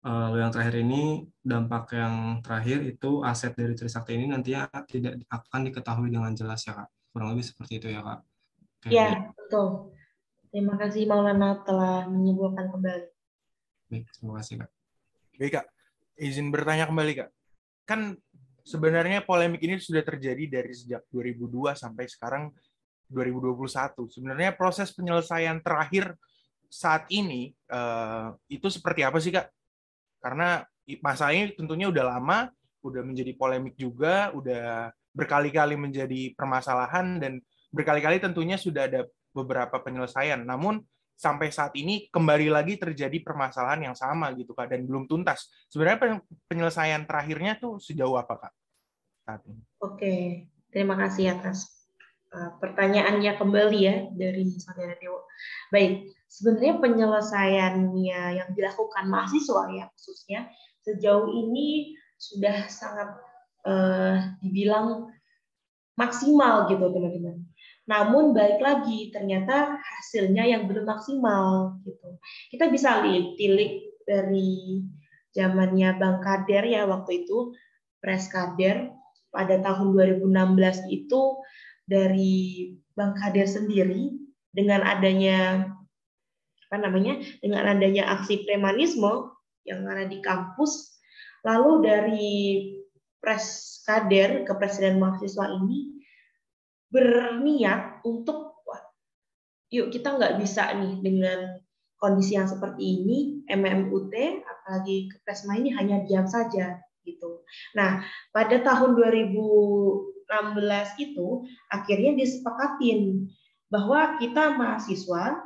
Lalu 0.00 0.40
yang 0.40 0.48
terakhir 0.48 0.80
ini 0.80 1.28
dampak 1.44 1.92
yang 1.92 2.40
terakhir 2.40 2.88
itu 2.88 3.20
aset 3.20 3.52
dari 3.52 3.76
Trisakti 3.76 4.16
ini 4.16 4.32
nantinya 4.32 4.64
tidak 4.88 5.20
akan 5.28 5.60
diketahui 5.68 6.08
dengan 6.08 6.32
jelas 6.32 6.64
ya 6.64 6.72
kak. 6.72 6.88
Kurang 7.12 7.36
lebih 7.36 7.44
seperti 7.44 7.84
itu 7.84 7.92
ya 7.92 8.00
kak. 8.00 8.20
Iya 8.88 9.28
betul. 9.36 9.92
Terima 10.48 10.80
kasih 10.80 11.04
Maulana 11.04 11.60
telah 11.68 12.08
menyimpulkan 12.08 12.72
kembali. 12.72 13.06
Baik, 13.92 14.08
terima 14.16 14.32
kasih 14.40 14.54
kak. 14.64 14.70
Baik 15.36 15.52
kak, 15.60 15.66
izin 16.16 16.48
bertanya 16.48 16.88
kembali 16.88 17.12
kak. 17.20 17.30
Kan 17.84 18.16
sebenarnya 18.70 19.26
polemik 19.26 19.58
ini 19.66 19.82
sudah 19.82 20.06
terjadi 20.06 20.62
dari 20.62 20.70
sejak 20.70 21.10
2002 21.10 21.74
sampai 21.74 22.06
sekarang 22.06 22.54
2021. 23.10 24.06
Sebenarnya 24.06 24.54
proses 24.54 24.94
penyelesaian 24.94 25.58
terakhir 25.58 26.14
saat 26.70 27.10
ini 27.10 27.50
uh, 27.74 28.30
itu 28.46 28.70
seperti 28.70 29.02
apa 29.02 29.18
sih 29.18 29.34
kak? 29.34 29.50
karena 30.20 30.62
masalah 31.00 31.32
ini 31.32 31.56
tentunya 31.56 31.88
udah 31.88 32.04
lama, 32.16 32.52
udah 32.84 33.02
menjadi 33.02 33.32
polemik 33.34 33.74
juga, 33.74 34.28
udah 34.36 34.92
berkali-kali 35.16 35.74
menjadi 35.74 36.36
permasalahan 36.36 37.18
dan 37.18 37.32
berkali-kali 37.72 38.20
tentunya 38.20 38.60
sudah 38.60 38.86
ada 38.86 39.08
beberapa 39.32 39.80
penyelesaian. 39.80 40.44
Namun 40.44 40.84
sampai 41.16 41.48
saat 41.52 41.72
ini 41.76 42.08
kembali 42.12 42.52
lagi 42.52 42.76
terjadi 42.76 43.20
permasalahan 43.24 43.92
yang 43.92 43.96
sama 43.96 44.32
gitu 44.36 44.52
kak 44.52 44.68
dan 44.70 44.84
belum 44.84 45.08
tuntas. 45.08 45.48
Sebenarnya 45.72 46.20
penyelesaian 46.46 47.08
terakhirnya 47.08 47.56
tuh 47.56 47.80
sejauh 47.80 48.20
apa 48.20 48.48
kak 48.48 48.52
saat 49.30 49.46
ini? 49.46 49.62
Oke, 49.78 50.14
terima 50.74 50.98
kasih 50.98 51.38
atas 51.38 51.86
uh, 52.34 52.58
pertanyaannya 52.58 53.38
kembali 53.38 53.78
ya 53.78 53.96
dari 54.10 54.42
saudara 54.58 54.98
Dewo. 54.98 55.30
Baik, 55.70 56.10
sebenarnya 56.26 56.82
penyelesaiannya 56.82 58.22
yang 58.42 58.48
dilakukan 58.58 59.06
mahasiswa 59.06 59.70
ya 59.70 59.86
khususnya 59.94 60.50
sejauh 60.82 61.30
ini 61.30 61.94
sudah 62.18 62.66
sangat 62.66 63.22
uh, 63.62 64.34
dibilang 64.42 65.14
maksimal 65.94 66.66
gitu 66.66 66.90
teman-teman. 66.90 67.46
Namun 67.86 68.34
balik 68.34 68.58
lagi 68.58 69.14
ternyata 69.14 69.78
hasilnya 69.78 70.46
yang 70.46 70.66
belum 70.66 70.90
maksimal 70.90 71.78
gitu. 71.86 72.18
Kita 72.50 72.66
bisa 72.66 73.02
lihat 73.02 73.38
tilik 73.38 73.94
dari 74.06 74.82
zamannya 75.30 75.94
Bang 75.98 76.18
Kader 76.18 76.66
ya 76.66 76.82
waktu 76.90 77.24
itu 77.26 77.54
Pres 78.00 78.30
Kader 78.30 78.99
pada 79.30 79.58
tahun 79.62 79.94
2016 79.94 80.90
itu 80.90 81.22
dari 81.86 82.70
Bang 82.94 83.14
Kader 83.18 83.46
sendiri 83.46 84.14
dengan 84.50 84.82
adanya 84.82 85.66
apa 86.70 86.76
namanya 86.78 87.18
dengan 87.42 87.66
adanya 87.66 88.14
aksi 88.18 88.46
premanisme 88.46 89.34
yang 89.66 89.82
ada 89.90 90.06
di 90.06 90.22
kampus 90.22 91.02
lalu 91.42 91.72
dari 91.82 92.38
pres 93.18 93.80
kader 93.82 94.46
ke 94.46 94.52
presiden 94.54 95.02
mahasiswa 95.02 95.50
ini 95.50 95.98
berniat 96.90 98.02
untuk 98.06 98.62
wah, 98.66 98.82
yuk 99.70 99.90
kita 99.90 100.14
nggak 100.14 100.38
bisa 100.42 100.74
nih 100.78 100.94
dengan 101.02 101.58
kondisi 102.00 102.34
yang 102.34 102.48
seperti 102.48 102.82
ini 102.82 103.44
MMUT 103.46 104.14
apalagi 104.42 105.12
ke 105.12 105.16
Presma 105.22 105.60
ini 105.60 105.70
hanya 105.76 106.00
diam 106.08 106.24
saja 106.24 106.80
gitu. 107.04 107.44
Nah, 107.76 108.04
pada 108.30 108.60
tahun 108.60 108.96
2016 108.96 111.02
itu 111.02 111.44
akhirnya 111.72 112.12
disepakatin 112.16 113.28
bahwa 113.70 114.18
kita 114.18 114.58
mahasiswa 114.58 115.38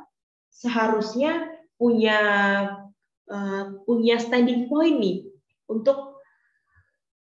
seharusnya 0.49 1.51
punya 1.75 2.19
uh, 3.29 3.65
punya 3.83 4.17
standing 4.17 4.71
point 4.71 4.97
nih 4.97 5.27
untuk 5.67 6.23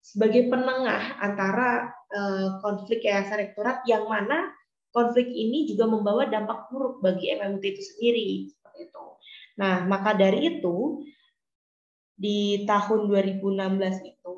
sebagai 0.04 0.52
penengah 0.52 1.18
antara 1.18 1.90
uh, 2.12 2.60
konflik 2.60 3.02
yayasan 3.02 3.48
rektorat 3.48 3.82
yang 3.88 4.06
mana 4.06 4.52
konflik 4.94 5.26
ini 5.26 5.66
juga 5.66 5.90
membawa 5.90 6.30
dampak 6.30 6.70
buruk 6.70 7.02
bagi 7.02 7.34
MMT 7.34 7.62
itu 7.66 7.82
sendiri. 7.82 8.28
Nah, 9.54 9.86
maka 9.86 10.14
dari 10.14 10.58
itu 10.58 11.02
di 12.14 12.62
tahun 12.64 13.10
2016 13.10 13.42
itu 14.06 14.34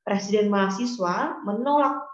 Presiden 0.00 0.48
mahasiswa 0.48 1.44
menolak 1.44 2.10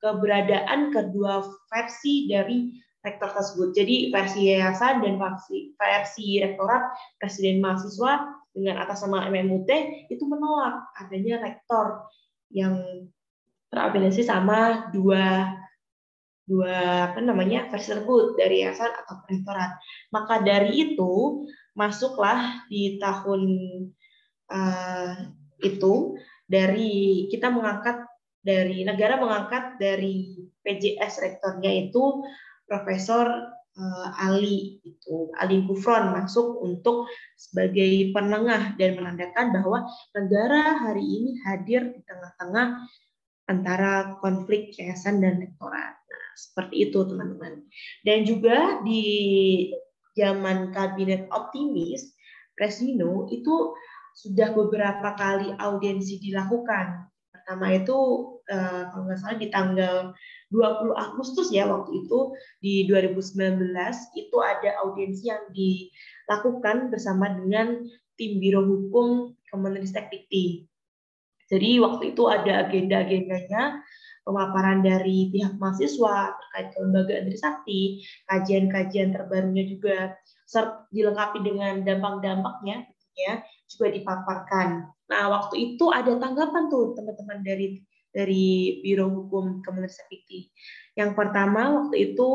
keberadaan 0.00 0.94
kedua 0.94 1.42
versi 1.66 2.30
dari 2.30 2.78
rektor 3.02 3.34
tersebut. 3.34 3.74
Jadi 3.74 4.14
versi 4.14 4.54
yayasan 4.54 5.02
dan 5.02 5.18
versi, 5.18 5.74
versi 5.74 6.38
rektorat 6.38 6.94
presiden 7.18 7.58
mahasiswa 7.58 8.22
dengan 8.54 8.80
atas 8.80 9.02
nama 9.02 9.26
MMUT 9.28 9.70
itu 10.08 10.24
menolak 10.30 10.88
adanya 10.94 11.42
rektor 11.42 12.06
yang 12.54 13.04
terafiliasi 13.68 14.24
sama 14.24 14.88
dua 14.94 15.52
dua 16.48 17.12
apa 17.12 17.20
namanya 17.20 17.68
versi 17.68 17.92
tersebut 17.92 18.38
dari 18.40 18.62
yayasan 18.62 18.94
atau 19.04 19.20
rektorat. 19.26 19.74
Maka 20.14 20.40
dari 20.40 20.70
itu 20.94 21.44
masuklah 21.76 22.62
di 22.70 22.96
tahun 23.02 23.42
uh, 24.52 25.14
itu 25.62 26.16
dari 26.48 27.26
kita 27.28 27.52
mengangkat 27.52 28.08
dari 28.40 28.86
negara 28.86 29.20
mengangkat 29.20 29.76
dari 29.76 30.48
PJS 30.64 31.20
rektornya 31.20 31.88
itu 31.88 32.24
Profesor 32.64 33.26
uh, 33.76 34.08
Ali 34.16 34.80
itu 34.84 35.32
Ali 35.36 35.64
Gufron 35.64 36.12
masuk 36.12 36.60
untuk 36.64 37.08
sebagai 37.36 38.12
penengah 38.16 38.76
dan 38.76 38.96
menandakan 38.96 39.46
bahwa 39.52 39.78
negara 40.16 40.76
hari 40.80 41.04
ini 41.04 41.30
hadir 41.44 41.92
di 41.92 42.00
tengah-tengah 42.04 42.88
antara 43.48 44.20
konflik 44.20 44.76
yayasan 44.76 45.24
dan 45.24 45.40
rektorat. 45.40 45.96
Nah, 45.96 46.30
seperti 46.36 46.92
itu 46.92 47.00
teman-teman. 47.08 47.64
Dan 48.04 48.28
juga 48.28 48.84
di 48.84 49.04
zaman 50.12 50.70
kabinet 50.70 51.32
optimis, 51.32 52.12
Presino 52.52 53.24
itu 53.32 53.72
sudah 54.18 54.50
beberapa 54.50 55.14
kali 55.14 55.54
audiensi 55.54 56.18
dilakukan. 56.18 57.06
Pertama 57.30 57.70
itu 57.70 57.98
eh, 58.50 58.82
kalau 58.90 59.06
nggak 59.06 59.18
salah 59.22 59.38
di 59.38 59.48
tanggal 59.54 59.96
20 60.50 60.90
Agustus 60.98 61.54
ya 61.54 61.70
waktu 61.70 62.02
itu 62.02 62.34
di 62.58 62.90
2019 62.90 63.70
itu 64.18 64.36
ada 64.42 64.70
audiensi 64.82 65.30
yang 65.30 65.46
dilakukan 65.54 66.90
bersama 66.90 67.30
dengan 67.30 67.86
tim 68.18 68.42
Biro 68.42 68.66
Hukum 68.66 69.38
Kemenristek 69.54 70.10
Dikti. 70.10 70.66
Jadi 71.48 71.78
waktu 71.80 72.12
itu 72.12 72.26
ada 72.26 72.66
agenda-agendanya 72.66 73.80
pemaparan 74.26 74.84
dari 74.84 75.32
pihak 75.32 75.56
mahasiswa 75.56 76.36
terkait 76.36 76.68
kelembagaan 76.76 77.24
Trisakti, 77.32 78.04
kajian-kajian 78.28 79.16
terbarunya 79.16 79.64
juga 79.64 80.12
dilengkapi 80.92 81.40
dengan 81.40 81.80
dampak-dampaknya 81.88 82.84
ya 83.18 83.42
juga 83.66 83.90
dipaparkan. 83.92 84.86
Nah, 85.10 85.22
waktu 85.32 85.74
itu 85.74 85.90
ada 85.90 86.14
tanggapan 86.16 86.70
tuh 86.70 86.94
teman-teman 86.94 87.42
dari 87.42 87.82
dari 88.08 88.80
Biro 88.80 89.10
Hukum 89.10 89.60
Kementerian 89.60 89.92
Sekti. 89.92 90.48
Yang 90.96 91.10
pertama 91.18 91.84
waktu 91.84 92.12
itu 92.12 92.28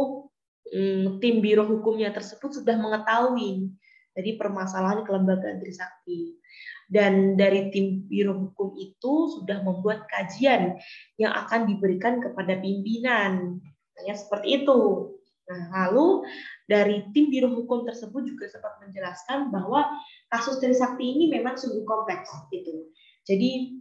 hmm, 0.69 1.17
tim 1.23 1.41
Biro 1.41 1.65
Hukumnya 1.65 2.13
tersebut 2.13 2.61
sudah 2.61 2.77
mengetahui 2.77 3.73
dari 4.13 4.31
permasalahan 4.37 5.01
kelembagaan 5.05 5.61
Trisakti. 5.61 6.37
Dan 6.85 7.33
dari 7.39 7.73
tim 7.73 8.05
Biro 8.05 8.37
Hukum 8.37 8.77
itu 8.77 9.39
sudah 9.39 9.65
membuat 9.65 10.05
kajian 10.05 10.77
yang 11.17 11.33
akan 11.33 11.65
diberikan 11.65 12.21
kepada 12.21 12.61
pimpinan. 12.61 13.57
Nah, 13.97 14.15
seperti 14.17 14.61
itu. 14.61 15.12
Nah, 15.43 15.61
lalu 15.75 16.23
dari 16.71 17.03
tim 17.11 17.27
Biro 17.27 17.51
Hukum 17.51 17.83
tersebut 17.83 18.23
juga 18.23 18.47
sempat 18.47 18.79
menjelaskan 18.79 19.51
bahwa 19.51 19.83
kasus 20.31 20.63
Trisakti 20.63 21.03
ini 21.03 21.27
memang 21.27 21.59
sungguh 21.59 21.83
kompleks 21.83 22.31
gitu. 22.47 22.87
Jadi 23.27 23.79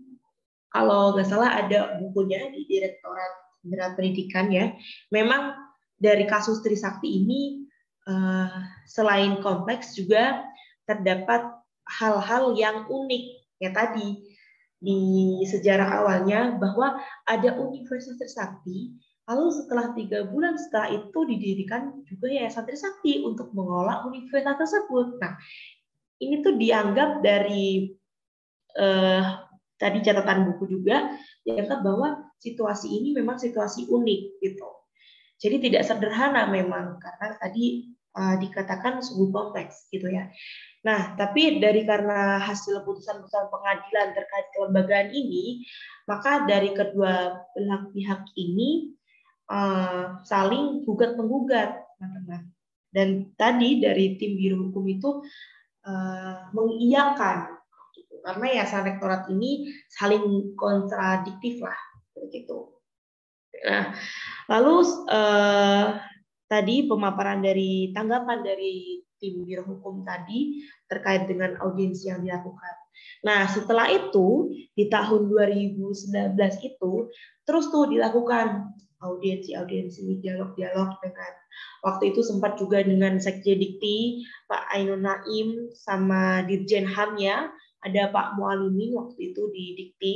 kalau 0.75 1.15
nggak 1.15 1.29
salah 1.29 1.63
ada 1.63 2.03
bukunya 2.03 2.51
di 2.51 2.67
Direktorat 2.67 3.63
Jenderal 3.63 3.95
Pendidikan 3.95 4.51
ya. 4.51 4.75
Memang 5.15 5.55
dari 6.03 6.27
kasus 6.27 6.59
Trisakti 6.67 7.23
ini 7.23 7.63
uh, 8.11 8.67
selain 8.91 9.39
kompleks 9.39 9.95
juga 9.95 10.43
terdapat 10.83 11.47
hal-hal 11.87 12.59
yang 12.59 12.91
unik 12.91 13.25
ya 13.63 13.71
tadi 13.71 14.19
di 14.83 14.99
sejarah 15.47 16.03
awalnya 16.03 16.59
bahwa 16.59 16.99
ada 17.31 17.55
Universitas 17.55 18.19
Trisakti 18.19 18.99
Lalu 19.31 19.47
setelah 19.55 19.87
tiga 19.95 20.27
bulan 20.27 20.59
setelah 20.59 20.91
itu 20.91 21.19
didirikan 21.27 22.03
juga 22.09 22.27
Yayasan 22.27 22.67
Trisakti 22.67 23.23
untuk 23.23 23.55
mengelola 23.55 24.03
universitas 24.11 24.59
tersebut. 24.59 25.23
Nah, 25.23 25.39
ini 26.19 26.43
tuh 26.43 26.59
dianggap 26.59 27.23
dari 27.23 27.87
eh, 28.75 29.25
tadi 29.79 29.99
catatan 30.03 30.47
buku 30.51 30.79
juga 30.79 31.15
dianggap 31.47 31.83
bahwa 31.83 32.09
situasi 32.43 32.91
ini 32.91 33.15
memang 33.15 33.39
situasi 33.39 33.91
unik 33.91 34.21
gitu. 34.43 34.69
Jadi 35.43 35.71
tidak 35.71 35.83
sederhana 35.87 36.47
memang 36.47 37.03
karena 37.03 37.35
tadi 37.43 37.91
uh, 38.15 38.39
dikatakan 38.39 39.03
sungguh 39.03 39.35
kompleks 39.35 39.91
gitu 39.91 40.07
ya. 40.07 40.31
Nah, 40.87 41.15
tapi 41.19 41.63
dari 41.63 41.87
karena 41.87 42.39
hasil 42.43 42.83
putusan-putusan 42.87 43.51
pengadilan 43.51 44.15
terkait 44.15 44.47
kelembagaan 44.55 45.11
ini, 45.15 45.67
maka 46.07 46.47
dari 46.47 46.75
kedua 46.75 47.43
belah 47.55 47.83
pihak 47.95 48.23
ini 48.39 48.95
uh, 49.51 50.23
saling 50.23 50.87
gugat 50.87 51.17
menggugat 51.19 51.83
teman-teman 51.99 52.53
dan 52.93 53.33
tadi 53.41 53.81
dari 53.81 54.21
tim 54.21 54.37
biro 54.37 54.69
hukum 54.69 54.85
itu 54.85 55.11
uh, 55.89 56.53
mengiyakan 56.53 57.57
gitu. 57.97 58.21
karena 58.21 58.47
ya 58.63 58.65
rektorat 58.69 59.27
ini 59.33 59.73
saling 59.89 60.53
kontradiktif 60.55 61.65
lah 61.65 61.79
begitu. 62.13 62.69
Nah 63.65 63.97
lalu 64.53 64.85
uh, 65.09 65.97
tadi 66.53 66.85
pemaparan 66.85 67.41
dari 67.41 67.97
tanggapan 67.97 68.45
dari 68.45 69.01
tim 69.17 69.47
biro 69.47 69.65
hukum 69.65 70.05
tadi 70.05 70.67
terkait 70.91 71.25
dengan 71.25 71.57
audiensi 71.65 72.13
yang 72.13 72.21
dilakukan. 72.21 72.75
Nah, 73.23 73.47
setelah 73.47 73.87
itu 73.89 74.51
di 74.75 74.91
tahun 74.91 75.31
2019 75.31 76.35
itu 76.67 76.93
terus 77.47 77.71
tuh 77.71 77.87
dilakukan 77.87 78.75
audiensi-audiensi 79.03 80.23
dialog-dialog 80.23 80.91
dengan 81.03 81.33
waktu 81.83 82.15
itu 82.15 82.23
sempat 82.23 82.57
juga 82.57 82.81
dengan 82.87 83.19
Sekje 83.19 83.59
Dikti 83.59 84.23
Pak 84.47 84.73
Ainun 84.79 85.03
Naim 85.03 85.75
sama 85.75 86.47
Dirjen 86.47 86.87
HAM 86.87 87.19
ya. 87.19 87.51
Ada 87.83 88.15
Pak 88.15 88.39
Mualimi 88.39 88.95
waktu 88.95 89.35
itu 89.35 89.43
di 89.51 89.65
Dikti. 89.75 90.15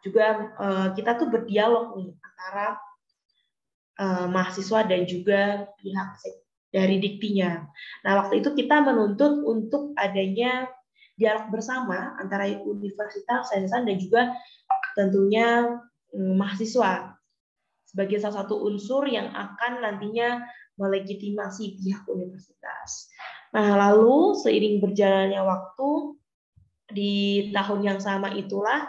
Juga 0.00 0.56
uh, 0.56 0.88
kita 0.96 1.20
tuh 1.20 1.28
berdialog 1.28 2.00
nih 2.00 2.16
antara 2.16 2.80
uh, 4.00 4.26
mahasiswa 4.30 4.84
dan 4.86 5.04
juga 5.04 5.68
pihak 5.76 6.08
dari 6.70 7.00
diktinya. 7.00 7.64
Nah 8.04 8.12
waktu 8.24 8.44
itu 8.44 8.52
kita 8.52 8.84
menuntut 8.84 9.40
untuk 9.44 9.96
adanya 9.96 10.68
dialog 11.16 11.48
bersama 11.48 12.12
antara 12.20 12.44
universitas, 12.60 13.48
yayasan 13.56 13.88
dan 13.88 13.96
juga 13.96 14.22
tentunya 14.92 15.80
um, 16.12 16.36
mahasiswa 16.36 17.15
sebagai 17.96 18.20
salah 18.20 18.44
satu 18.44 18.60
unsur 18.60 19.08
yang 19.08 19.32
akan 19.32 19.80
nantinya 19.80 20.44
melegitimasi 20.76 21.80
pihak 21.80 22.04
universitas. 22.12 23.08
Nah, 23.56 23.72
lalu 23.72 24.36
seiring 24.36 24.84
berjalannya 24.84 25.40
waktu 25.40 26.20
di 26.92 27.48
tahun 27.56 27.80
yang 27.80 27.96
sama 27.96 28.36
itulah 28.36 28.84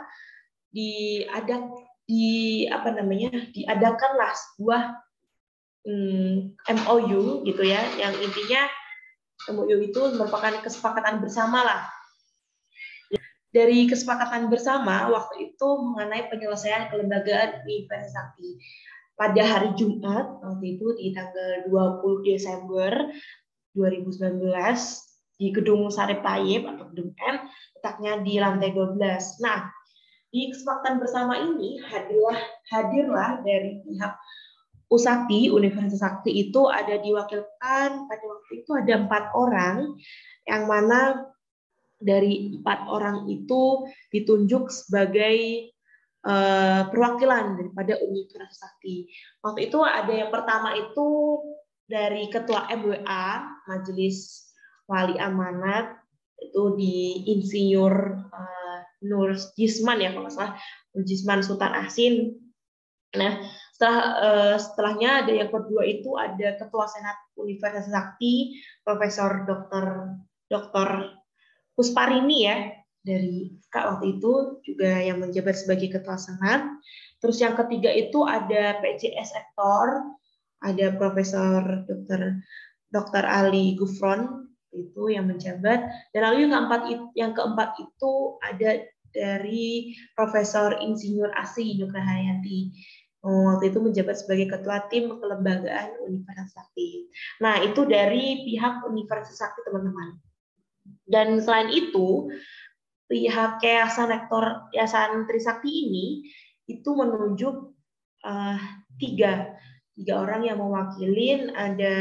diadak 0.76 1.72
di 2.04 2.68
apa 2.68 2.92
namanya 3.00 3.32
diadakanlah 3.56 4.36
sebuah 4.36 5.00
hmm, 5.88 6.60
MOU 6.68 7.48
gitu 7.48 7.64
ya 7.64 7.80
yang 7.96 8.12
intinya 8.20 8.68
MOU 9.56 9.88
itu 9.88 10.20
merupakan 10.20 10.52
kesepakatan 10.60 11.24
bersama 11.24 11.64
lah 11.64 11.82
dari 13.58 13.90
kesepakatan 13.90 14.52
bersama 14.52 15.10
waktu 15.10 15.52
itu 15.52 15.68
mengenai 15.82 16.30
penyelesaian 16.30 16.92
kelembagaan 16.94 17.66
Universitas 17.66 18.22
pada 19.18 19.42
hari 19.42 19.74
Jumat 19.74 20.40
waktu 20.46 20.78
itu 20.78 20.94
di 20.94 21.10
tanggal 21.12 21.66
20 21.74 22.22
Desember 22.30 23.10
2019 23.74 24.46
di 25.38 25.48
Gedung 25.54 25.90
Sarip 25.90 26.22
Tayyip 26.22 26.70
atau 26.70 26.86
Gedung 26.94 27.14
M, 27.18 27.36
letaknya 27.78 28.22
di 28.22 28.38
lantai 28.38 28.74
12. 28.74 29.42
Nah, 29.42 29.70
di 30.30 30.54
kesempatan 30.54 31.02
bersama 31.02 31.34
ini 31.42 31.82
hadirlah 31.82 32.40
hadirlah 32.70 33.42
dari 33.42 33.82
pihak 33.82 34.14
Usakti 34.88 35.52
Universitas 35.52 36.00
Sakti 36.00 36.32
itu 36.48 36.72
ada 36.72 36.96
diwakilkan 36.96 37.90
pada 38.08 38.24
waktu 38.24 38.52
itu 38.64 38.72
ada 38.72 39.04
empat 39.04 39.36
orang 39.36 40.00
yang 40.48 40.64
mana 40.64 41.28
dari 42.00 42.56
empat 42.56 42.88
orang 42.88 43.28
itu 43.28 43.84
ditunjuk 44.16 44.72
sebagai 44.72 45.68
Eh, 46.28 46.82
perwakilan 46.92 47.56
daripada 47.56 47.96
Universitas 48.04 48.60
Sakti. 48.60 49.08
Waktu 49.40 49.72
itu 49.72 49.80
ada 49.80 50.12
yang 50.12 50.28
pertama 50.28 50.76
itu 50.76 51.40
dari 51.88 52.28
Ketua 52.28 52.68
MWA 52.68 53.48
Majelis 53.64 54.52
Wali 54.92 55.16
Amanat 55.24 55.96
itu 56.44 56.76
di 56.76 57.24
Insinyur 57.32 58.28
uh, 58.28 58.80
Nur 59.08 59.40
Jisman 59.56 60.04
ya 60.04 60.12
kalau 60.12 60.28
salah 60.28 60.60
Jisman 61.00 61.48
Sultan 61.48 61.72
Asin. 61.80 62.36
Nah 63.16 63.40
setelah 63.72 64.00
uh, 64.20 64.56
setelahnya 64.60 65.24
ada 65.24 65.32
yang 65.32 65.48
kedua 65.48 65.88
itu 65.88 66.12
ada 66.20 66.60
Ketua 66.60 66.92
Senat 66.92 67.16
Universitas 67.40 67.88
Sakti 67.88 68.60
Profesor 68.84 69.48
Dr. 69.48 70.12
Dr. 70.52 70.90
Pusparini 71.72 72.38
ya 72.44 72.68
dari 73.00 73.57
Kak 73.68 73.86
waktu 73.98 74.20
itu 74.20 74.64
juga 74.64 75.04
yang 75.04 75.20
menjabat 75.20 75.56
sebagai 75.60 76.00
ketua 76.00 76.16
senat. 76.16 76.64
Terus 77.20 77.38
yang 77.44 77.58
ketiga 77.58 77.92
itu 77.92 78.24
ada 78.24 78.80
PJS 78.80 79.36
Ektor, 79.36 80.16
ada 80.64 80.86
Profesor 80.96 81.84
Dr. 81.84 82.42
Dr. 82.88 83.24
Ali 83.28 83.76
Gufron 83.76 84.48
itu 84.72 85.12
yang 85.12 85.28
menjabat. 85.28 85.84
Dan 86.16 86.22
lalu 86.24 86.48
yang 86.48 86.54
keempat 86.56 86.82
yang 87.18 87.32
keempat 87.36 87.70
itu 87.82 88.14
ada 88.40 88.88
dari 89.12 89.98
Profesor 90.14 90.78
Insinyur 90.80 91.34
Asi 91.36 91.76
Nugrahayanti. 91.76 92.72
Oh, 93.26 93.50
waktu 93.50 93.74
itu 93.74 93.82
menjabat 93.82 94.16
sebagai 94.24 94.56
ketua 94.56 94.88
tim 94.88 95.10
kelembagaan 95.20 96.00
Universitas 96.06 96.54
Sakti. 96.54 97.10
Nah, 97.42 97.60
itu 97.66 97.84
dari 97.84 98.46
pihak 98.46 98.86
Universitas 98.88 99.42
Sakti, 99.42 99.66
teman-teman. 99.68 100.22
Dan 101.04 101.42
selain 101.42 101.68
itu, 101.74 102.30
pihak 103.08 103.64
Yayasan 103.64 104.12
Rektor 104.12 104.72
Yayasan 104.76 105.26
Trisakti 105.26 105.88
ini 105.88 106.28
itu 106.68 106.90
menunjuk 106.92 107.72
uh, 108.28 108.60
tiga 109.00 109.56
tiga 109.98 110.14
orang 110.22 110.46
yang 110.46 110.60
mewakilin 110.60 111.50
ada 111.56 111.96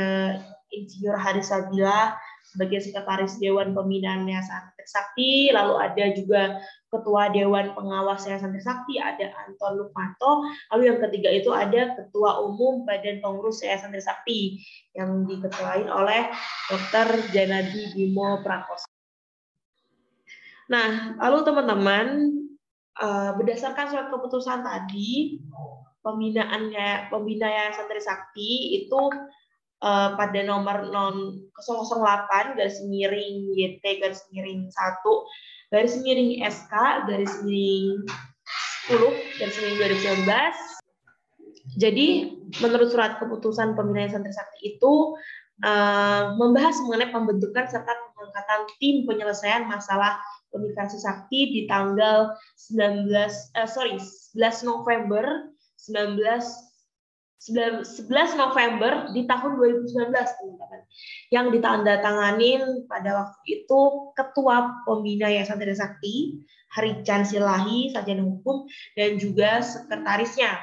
Insinyur 0.75 1.17
Haris 1.17 1.49
Sabila 1.55 2.19
sebagai 2.47 2.83
sekretaris 2.83 3.39
Dewan 3.39 3.75
Pembinaan 3.75 4.27
Yayasan 4.27 4.75
Trisakti, 4.75 5.51
lalu 5.55 5.75
ada 5.79 6.05
juga 6.15 6.43
Ketua 6.91 7.31
Dewan 7.31 7.75
Pengawas 7.75 8.27
Yayasan 8.27 8.55
Trisakti, 8.55 8.99
ada 8.99 9.31
Anton 9.47 9.79
Lukmanto, 9.79 10.47
lalu 10.75 10.83
yang 10.91 10.99
ketiga 11.03 11.31
itu 11.31 11.51
ada 11.55 11.95
Ketua 11.95 12.43
Umum 12.43 12.87
Badan 12.87 13.23
Pengurus 13.23 13.63
Yayasan 13.63 13.95
Trisakti 13.95 14.63
yang 14.95 15.27
diketuain 15.27 15.87
oleh 15.91 16.31
Dr. 16.71 17.31
Janadi 17.31 17.95
Bimo 17.95 18.43
Prakoso. 18.43 18.96
Nah, 20.67 21.15
lalu 21.23 21.39
teman-teman, 21.47 22.07
uh, 22.99 23.31
berdasarkan 23.39 23.87
surat 23.91 24.09
keputusan 24.11 24.67
tadi, 24.67 25.39
pembinaannya 26.07 27.11
pembina 27.11 27.51
Yayasan 27.51 27.91
Trisakti 27.91 28.79
itu 28.79 29.11
uh, 29.83 30.15
pada 30.15 30.41
nomor 30.47 30.87
non 30.95 31.43
008 31.59 32.55
garis 32.55 32.79
miring 32.87 33.51
YT 33.51 33.83
garis 33.99 34.23
miring 34.31 34.71
1 34.71 35.75
garis 35.75 35.99
miring 35.99 36.47
SK 36.47 36.75
garis 37.11 37.35
miring 37.43 38.07
10 38.87 39.03
garis 39.43 39.57
miring 39.59 39.77
2019 40.23 40.31
jadi 41.75 42.07
menurut 42.63 42.89
surat 42.95 43.19
keputusan 43.19 43.75
pembinaan 43.75 44.07
Yayasan 44.07 44.23
Trisakti 44.23 44.79
itu 44.79 45.19
uh, 45.67 46.39
membahas 46.39 46.79
mengenai 46.87 47.11
pembentukan 47.11 47.67
serta 47.67 47.91
pengangkatan 48.15 48.61
tim 48.79 49.03
penyelesaian 49.11 49.67
masalah 49.67 50.23
Universitas 50.55 51.03
Sakti 51.03 51.51
di 51.53 51.61
tanggal 51.67 52.35
19 52.71 53.11
uh, 53.11 53.31
eh, 53.31 53.69
sorry 53.69 53.99
11 53.99 54.69
November 54.69 55.51
19 55.79 56.27
11 57.47 58.11
November 58.35 59.15
di 59.15 59.23
tahun 59.29 59.55
2019 59.55 60.11
teman-teman. 60.11 60.83
Yang 61.31 61.47
ditandatanganin 61.55 62.91
pada 62.91 63.23
waktu 63.23 63.63
itu 63.63 63.81
ketua 64.19 64.83
pembina 64.83 65.31
Yayasan 65.31 65.63
Trisakti 65.63 66.43
Harican 66.75 67.23
Silahi 67.23 67.95
sarjana 67.95 68.27
hukum 68.27 68.67
dan 68.99 69.23
juga 69.23 69.63
sekretarisnya 69.63 70.59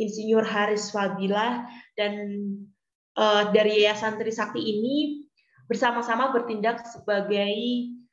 Insinyur 0.00 0.48
Haris 0.48 0.88
Fabila 0.88 1.68
dan 2.00 2.14
uh, 3.20 3.52
dari 3.52 3.84
Yayasan 3.84 4.16
Trisakti 4.16 4.64
ini 4.64 5.28
bersama-sama 5.68 6.32
bertindak 6.32 6.88
sebagai 6.88 7.52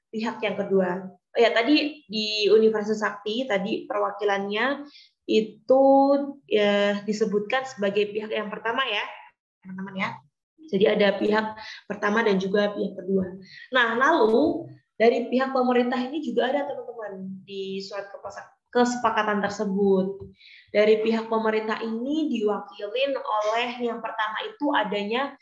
pihak 0.09 0.37
yang 0.41 0.57
kedua. 0.57 1.09
Ya 1.37 1.53
tadi 1.53 2.05
di 2.09 2.49
Universitas 2.49 3.05
Sakti 3.05 3.45
tadi 3.45 3.85
perwakilannya 3.85 4.89
itu 5.29 5.83
ya 6.49 7.05
disebutkan 7.05 7.63
sebagai 7.69 8.09
pihak 8.09 8.33
yang 8.33 8.49
pertama 8.49 8.81
ya, 8.89 9.05
teman-teman 9.61 9.95
ya. 10.01 10.09
Jadi 10.69 10.85
ada 10.85 11.17
pihak 11.17 11.45
pertama 11.89 12.25
dan 12.25 12.37
juga 12.41 12.73
pihak 12.73 12.93
kedua. 12.97 13.25
Nah, 13.73 13.97
lalu 13.97 14.69
dari 14.97 15.29
pihak 15.29 15.53
pemerintah 15.53 15.97
ini 15.97 16.21
juga 16.21 16.49
ada 16.49 16.65
teman-teman 16.65 17.41
di 17.45 17.81
surat 17.81 18.09
kesepakatan 18.69 19.41
tersebut. 19.41 20.29
Dari 20.69 21.01
pihak 21.01 21.29
pemerintah 21.29 21.81
ini 21.81 22.29
diwakilin 22.29 23.17
oleh 23.17 23.69
yang 23.81 24.01
pertama 24.01 24.37
itu 24.45 24.65
adanya 24.73 25.33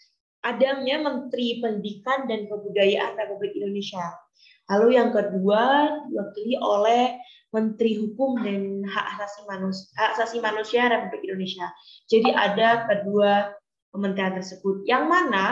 adanya 0.45 0.95
Menteri 1.03 1.59
Pendidikan 1.59 2.23
dan 2.29 2.47
Kebudayaan 2.47 3.19
Republik 3.19 3.51
Indonesia. 3.59 4.26
Lalu 4.67 4.99
yang 4.99 5.09
kedua 5.15 5.87
diwakili 6.11 6.59
oleh 6.59 7.15
Menteri 7.55 7.95
Hukum 7.95 8.43
dan 8.43 8.83
Hak 8.83 9.05
Asasi 9.15 9.41
Manusia, 9.47 9.87
Hak 9.95 10.09
Asasi 10.19 10.37
Manusia 10.43 10.91
Republik 10.91 11.23
Indonesia. 11.23 11.67
Jadi 12.11 12.29
ada 12.35 12.83
kedua 12.91 13.55
kementerian 13.95 14.35
tersebut. 14.35 14.83
Yang 14.83 15.03
mana 15.07 15.45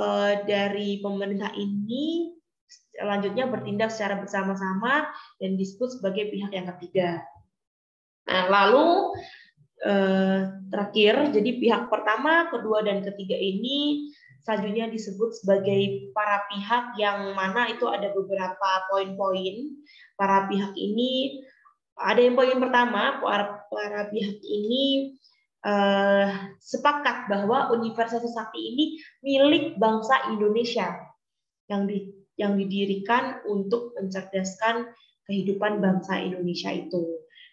uh, 0.00 0.32
dari 0.48 1.04
pemerintah 1.04 1.52
ini 1.52 2.32
selanjutnya 2.96 3.46
bertindak 3.46 3.92
secara 3.92 4.18
bersama-sama 4.18 5.08
dan 5.38 5.60
disebut 5.60 6.00
sebagai 6.00 6.32
pihak 6.32 6.52
yang 6.52 6.68
ketiga. 6.76 7.22
Nah, 8.28 8.44
lalu 8.52 9.16
eh, 9.88 10.40
terakhir, 10.68 11.32
jadi 11.32 11.50
pihak 11.56 11.82
pertama, 11.88 12.52
kedua, 12.52 12.84
dan 12.84 13.00
ketiga 13.00 13.40
ini 13.40 14.12
selanjutnya 14.42 14.88
disebut 14.90 15.42
sebagai 15.42 16.12
para 16.14 16.46
pihak 16.48 16.98
yang 16.98 17.34
mana 17.34 17.68
itu 17.70 17.84
ada 17.90 18.10
beberapa 18.14 18.70
poin-poin 18.90 19.76
para 20.14 20.46
pihak 20.46 20.72
ini 20.78 21.42
ada 21.98 22.20
yang 22.22 22.38
poin 22.38 22.58
pertama 22.58 23.18
para, 23.18 23.66
para 23.66 24.06
pihak 24.08 24.38
ini 24.42 25.18
eh, 25.66 26.26
sepakat 26.62 27.26
bahwa 27.26 27.74
Universitas 27.74 28.30
Sakti 28.30 28.60
ini 28.74 28.84
milik 29.22 29.76
bangsa 29.76 30.30
Indonesia 30.30 30.94
yang 31.68 31.84
di, 31.90 32.08
yang 32.38 32.54
didirikan 32.54 33.42
untuk 33.50 33.92
mencerdaskan 33.98 34.88
kehidupan 35.28 35.82
bangsa 35.84 36.22
Indonesia 36.22 36.72
itu 36.72 37.04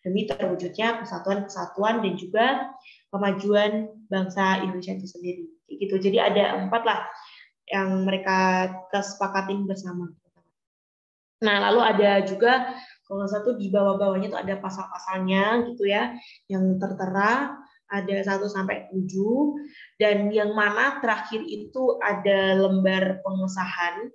demi 0.05 0.29
terwujudnya 0.29 1.01
kesatuan-kesatuan 1.01 2.05
dan 2.05 2.13
juga 2.13 2.47
kemajuan 3.09 3.89
bangsa 4.05 4.61
Indonesia 4.61 4.93
itu 4.95 5.09
sendiri. 5.09 5.54
Gitu. 5.69 5.95
Jadi 5.97 6.17
ada 6.21 6.61
empat 6.61 6.81
lah 6.85 6.99
yang 7.65 8.05
mereka 8.05 8.69
kesepakatin 8.93 9.65
bersama. 9.65 10.13
Nah, 11.41 11.57
lalu 11.69 11.81
ada 11.83 12.23
juga 12.23 12.73
kalau 13.05 13.25
satu 13.29 13.57
di 13.57 13.69
bawah-bawahnya 13.69 14.33
itu 14.33 14.39
ada 14.39 14.55
pasal-pasalnya 14.57 15.67
gitu 15.69 15.85
ya, 15.85 16.13
yang 16.49 16.77
tertera 16.81 17.53
ada 17.85 18.15
1 18.17 18.49
sampai 18.49 18.89
7 18.89 20.01
dan 20.01 20.33
yang 20.33 20.57
mana 20.57 20.97
terakhir 20.97 21.45
itu 21.45 22.01
ada 22.01 22.57
lembar 22.57 23.21
pengesahan 23.21 24.09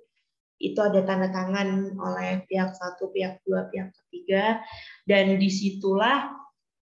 itu 0.61 0.77
ada 0.77 1.01
tanda 1.01 1.33
tangan 1.33 1.97
oleh 1.97 2.45
pihak 2.45 2.77
satu, 2.77 3.09
pihak 3.09 3.41
dua, 3.41 3.65
pihak 3.73 3.89
ketiga 4.05 4.61
dan 5.09 5.41
di 5.41 5.49
situlah 5.49 6.29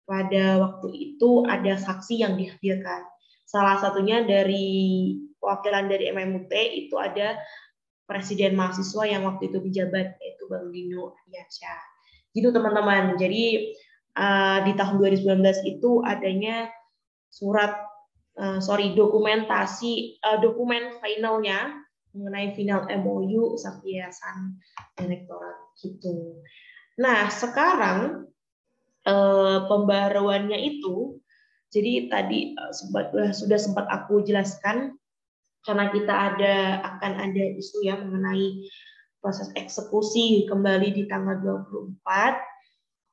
pada 0.03 0.59
waktu 0.59 0.89
itu 0.91 1.47
ada 1.47 1.79
saksi 1.79 2.25
yang 2.25 2.35
dihadirkan. 2.35 3.07
Salah 3.49 3.81
satunya 3.81 4.21
dari 4.21 5.09
wakilan 5.41 5.89
dari 5.89 6.13
MMUT 6.13 6.53
itu 6.53 6.93
ada 7.01 7.41
presiden 8.05 8.53
mahasiswa 8.53 9.09
yang 9.09 9.25
waktu 9.25 9.49
itu 9.49 9.57
dijabat 9.57 10.21
yaitu 10.21 10.45
Bang 10.45 10.69
Dino 10.69 11.17
Ardiansyah. 11.17 11.81
Gitu 12.29 12.53
teman-teman. 12.53 13.17
Jadi 13.17 13.73
uh, 14.13 14.61
di 14.69 14.77
tahun 14.77 15.01
2019 15.01 15.65
itu 15.65 16.05
adanya 16.05 16.69
surat 17.33 17.73
uh, 18.37 18.61
sorry 18.61 18.93
dokumentasi 18.93 20.21
uh, 20.21 20.37
dokumen 20.37 21.01
finalnya 21.01 21.73
mengenai 22.13 22.53
final 22.53 22.85
MOU 23.01 23.57
Yayasan 23.85 24.61
Direktorat 24.93 25.57
gitu. 25.77 26.41
Nah, 26.99 27.31
sekarang 27.31 28.27
eh, 29.07 29.59
pembaruannya 29.69 30.59
itu 30.59 31.21
jadi 31.69 32.09
tadi 32.09 32.57
uh, 32.57 33.33
sudah 33.33 33.59
sempat 33.61 33.85
aku 33.89 34.21
jelaskan 34.25 34.97
karena 35.63 35.91
kita 35.91 36.13
ada 36.13 36.81
akan 36.95 37.13
ada 37.29 37.43
isu 37.59 37.83
ya 37.85 37.95
mengenai 37.99 38.63
proses 39.19 39.51
eksekusi 39.53 40.47
kembali 40.47 40.91
di 40.95 41.03
tanggal 41.05 41.37
24 41.69 42.39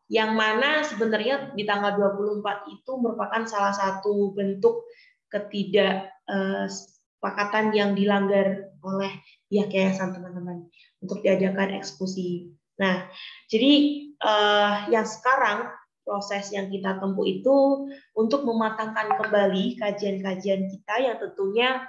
yang 0.07 0.39
mana 0.39 0.87
sebenarnya 0.87 1.51
di 1.59 1.67
tanggal 1.67 1.99
24 1.99 2.71
itu 2.71 2.95
merupakan 3.03 3.43
salah 3.51 3.75
satu 3.75 4.31
bentuk 4.31 4.87
ketidaksepakatan 5.35 7.75
yang 7.75 7.99
dilanggar 7.99 8.71
oleh 8.87 9.11
pihak 9.51 9.75
yayasan 9.75 10.15
teman-teman 10.15 10.71
untuk 11.03 11.27
diadakan 11.27 11.83
eksekusi. 11.83 12.55
Nah, 12.79 13.11
jadi 13.51 14.07
uh, 14.23 14.87
yang 14.95 15.03
sekarang 15.03 15.75
proses 16.07 16.55
yang 16.55 16.71
kita 16.71 17.03
tempuh 17.03 17.27
itu 17.27 17.91
untuk 18.15 18.47
mematangkan 18.47 19.19
kembali 19.19 19.75
kajian-kajian 19.83 20.71
kita 20.71 20.95
yang 21.03 21.17
tentunya 21.19 21.83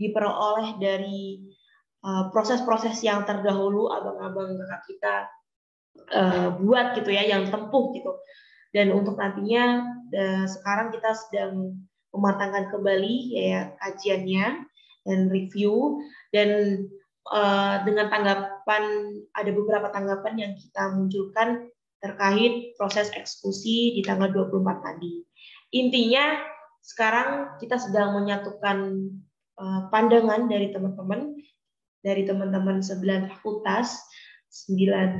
diperoleh 0.00 0.80
dari 0.80 1.52
eh, 2.00 2.24
proses-proses 2.32 2.96
yang 3.04 3.28
terdahulu 3.28 3.92
abang-abang 3.92 4.56
kakak 4.56 4.82
kita 4.88 5.14
uh, 6.14 6.48
buat 6.58 6.96
gitu 6.96 7.10
ya, 7.12 7.26
yang 7.26 7.50
tempuh 7.50 7.92
gitu. 7.94 8.12
Dan 8.72 8.92
untuk 8.92 9.16
nantinya 9.16 9.84
uh, 10.12 10.46
sekarang 10.46 10.92
kita 10.92 11.10
sedang 11.16 11.82
mematangkan 12.12 12.72
kembali 12.72 13.16
ya 13.36 13.72
kajiannya 13.80 14.46
dan 15.04 15.18
review 15.28 16.04
dan 16.32 16.82
uh, 17.32 17.84
dengan 17.84 18.12
tanggapan 18.12 18.84
ada 19.32 19.50
beberapa 19.52 19.88
tanggapan 19.92 20.34
yang 20.36 20.52
kita 20.56 20.92
munculkan 20.96 21.68
terkait 21.98 22.78
proses 22.78 23.10
eksekusi 23.14 23.98
di 23.98 24.02
tanggal 24.06 24.30
24 24.30 24.86
tadi. 24.86 25.22
Intinya 25.74 26.38
sekarang 26.80 27.58
kita 27.60 27.76
sedang 27.76 28.16
menyatukan 28.16 29.10
Eh, 29.58 29.82
pandangan 29.90 30.46
dari 30.46 30.70
teman-teman 30.70 31.34
dari 31.98 32.22
teman-teman 32.22 32.78
sembilan 32.78 33.26
fakultas, 33.26 33.98
sembilan 34.46 35.10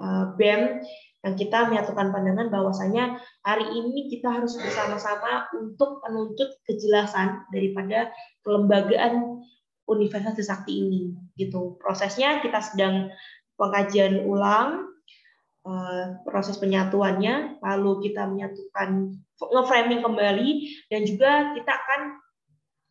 uh, 0.00 0.26
BEM 0.40 0.80
yang 1.20 1.34
kita 1.36 1.68
menyatukan 1.68 2.08
pandangan 2.08 2.48
bahwasanya 2.48 3.20
hari 3.44 3.68
ini 3.76 4.08
kita 4.08 4.40
harus 4.40 4.56
bersama-sama 4.56 5.52
untuk 5.52 6.00
menuntut 6.00 6.64
kejelasan 6.64 7.44
daripada 7.52 8.08
kelembagaan 8.40 9.44
Universitas 9.84 10.48
Sakti 10.48 10.80
ini 10.80 11.12
gitu. 11.36 11.76
Prosesnya 11.76 12.40
kita 12.40 12.64
sedang 12.64 13.12
pengkajian 13.60 14.24
ulang 14.24 14.93
proses 16.28 16.60
penyatuannya, 16.60 17.56
lalu 17.64 18.04
kita 18.10 18.28
menyatukan 18.28 19.16
nge-framing 19.40 20.04
kembali 20.04 20.50
dan 20.92 21.08
juga 21.08 21.56
kita 21.56 21.72
akan 21.72 22.00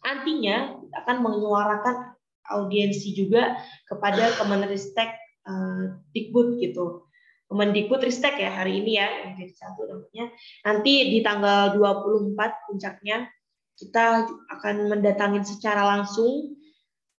nantinya 0.03 0.57
akan 1.05 1.17
menyuarakan 1.21 2.17
audiensi 2.51 3.15
juga 3.15 3.55
kepada 3.87 4.35
Kemenristek 4.35 5.15
uh, 5.47 5.95
Dikbud 6.11 6.59
gitu 6.59 7.07
Kemendikbudristek 7.53 8.41
ya 8.41 8.49
hari 8.49 8.81
ini 8.81 8.97
ya 8.97 9.05
yang 9.05 9.37
jadi 9.37 9.53
satu 9.53 9.85
namanya. 9.85 10.25
Nanti 10.65 11.13
di 11.13 11.21
tanggal 11.21 11.77
24 11.77 12.33
puncaknya 12.65 13.29
kita 13.77 14.25
akan 14.57 14.75
mendatangi 14.89 15.45
secara 15.45 15.85
langsung 15.85 16.57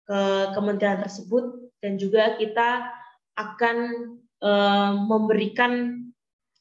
ke 0.03 0.19
kementerian 0.51 0.99
tersebut 0.99 1.71
dan 1.79 1.95
juga 1.95 2.35
kita 2.35 2.83
akan 3.39 3.77
eh, 4.43 4.91
memberikan 5.05 6.01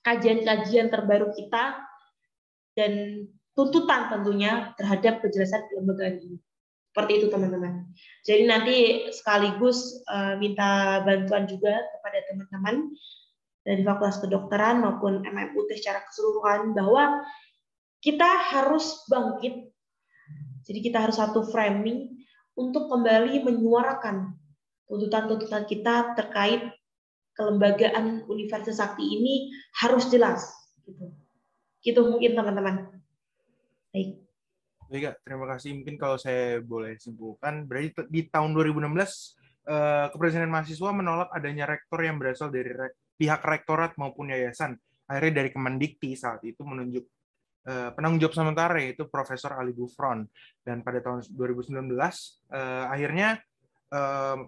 kajian-kajian 0.04 0.92
terbaru 0.92 1.32
kita 1.32 1.80
dan 2.76 3.24
tuntutan 3.56 4.12
tentunya 4.12 4.76
terhadap 4.76 5.24
kejelasan 5.24 5.64
kelembagaan 5.72 6.20
ini. 6.20 6.38
Seperti 6.94 7.12
itu 7.18 7.26
teman-teman. 7.26 7.90
Jadi 8.22 8.42
nanti 8.46 8.76
sekaligus 9.10 9.98
uh, 10.06 10.38
minta 10.38 11.02
bantuan 11.02 11.42
juga 11.50 11.74
kepada 11.74 12.18
teman-teman 12.30 12.94
dari 13.66 13.82
Fakultas 13.82 14.22
Kedokteran 14.22 14.78
maupun 14.78 15.26
MMUT 15.26 15.74
secara 15.74 16.06
keseluruhan 16.06 16.70
bahwa 16.70 17.26
kita 17.98 18.30
harus 18.54 19.02
bangkit. 19.10 19.74
Jadi 20.70 20.78
kita 20.86 21.02
harus 21.02 21.18
satu 21.18 21.42
framing 21.50 22.14
untuk 22.54 22.86
kembali 22.86 23.42
menyuarakan 23.42 24.38
tuntutan-tuntutan 24.86 25.66
kita 25.66 26.14
terkait 26.14 26.62
kelembagaan 27.34 28.24
Universitas 28.30 28.78
Sakti 28.78 29.02
ini 29.02 29.50
harus 29.82 30.08
jelas. 30.08 30.54
Gitu, 30.86 31.10
gitu 31.82 32.00
mungkin 32.06 32.38
teman-teman. 32.38 32.94
Baik. 33.90 34.24
Baik. 34.88 35.18
Terima 35.26 35.46
kasih. 35.50 35.70
Mungkin 35.82 35.96
kalau 35.98 36.16
saya 36.20 36.62
boleh 36.62 36.94
simpulkan, 37.02 37.66
berarti 37.66 38.06
di 38.10 38.26
tahun 38.30 38.54
2016 38.54 38.94
eh, 39.66 40.06
Kepresidenan 40.14 40.52
Mahasiswa 40.52 40.90
menolak 40.94 41.30
adanya 41.34 41.64
rektor 41.66 41.98
yang 42.04 42.20
berasal 42.20 42.52
dari 42.52 42.70
re 42.70 42.94
pihak 43.14 43.42
rektorat 43.42 43.94
maupun 43.94 44.34
yayasan. 44.34 44.74
Akhirnya 45.06 45.42
dari 45.44 45.50
Kemendikti 45.54 46.18
saat 46.18 46.42
itu 46.46 46.62
menunjuk 46.62 47.04
eh, 47.70 47.90
penanggung 47.94 48.22
jawab 48.22 48.34
sementara 48.34 48.78
yaitu 48.78 49.06
Profesor 49.10 49.56
Ali 49.56 49.74
Gufron. 49.74 50.26
Dan 50.62 50.86
pada 50.86 51.02
tahun 51.02 51.26
2019 51.32 51.90
eh, 51.90 52.84
akhirnya 52.90 53.38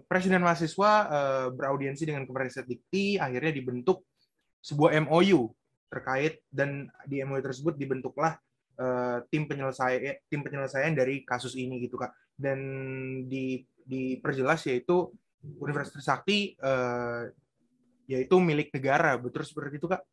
Presiden 0.07 0.43
Mahasiswa 0.43 0.91
eh, 1.07 1.47
beraudiensi 1.55 2.03
dengan 2.03 2.27
Kepresidenan 2.27 2.67
Dikti, 2.67 3.15
akhirnya 3.15 3.51
dibentuk 3.55 4.03
sebuah 4.59 4.99
MOU 5.07 5.47
terkait 5.87 6.43
dan 6.51 6.91
di 7.07 7.23
MOU 7.23 7.39
tersebut 7.39 7.79
dibentuklah 7.79 8.35
uh, 8.75 9.23
tim 9.31 9.47
penyelesaian 9.47 10.19
tim 10.27 10.43
penyelesaian 10.43 10.91
dari 10.91 11.23
kasus 11.23 11.55
ini 11.55 11.79
gitu 11.87 11.95
kak. 11.95 12.11
Dan 12.35 12.59
di 13.25 13.63
diperjelas 13.87 14.67
yaitu 14.67 15.07
Universitas 15.63 16.03
Sakti 16.03 16.59
uh, 16.59 17.31
yaitu 18.11 18.35
milik 18.43 18.75
negara. 18.75 19.15
Betul 19.15 19.47
seperti 19.47 19.79
itu 19.79 19.87
kak? 19.87 20.03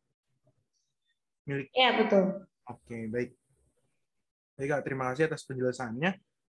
Milik 1.45 1.67
ya 1.75 1.89
betul. 1.99 2.23
Oke 2.71 3.11
baik. 3.11 3.35
Baik 4.55 4.69
kak 4.71 4.81
terima 4.87 5.11
kasih 5.11 5.27
atas 5.27 5.43
penjelasannya. 5.43 6.15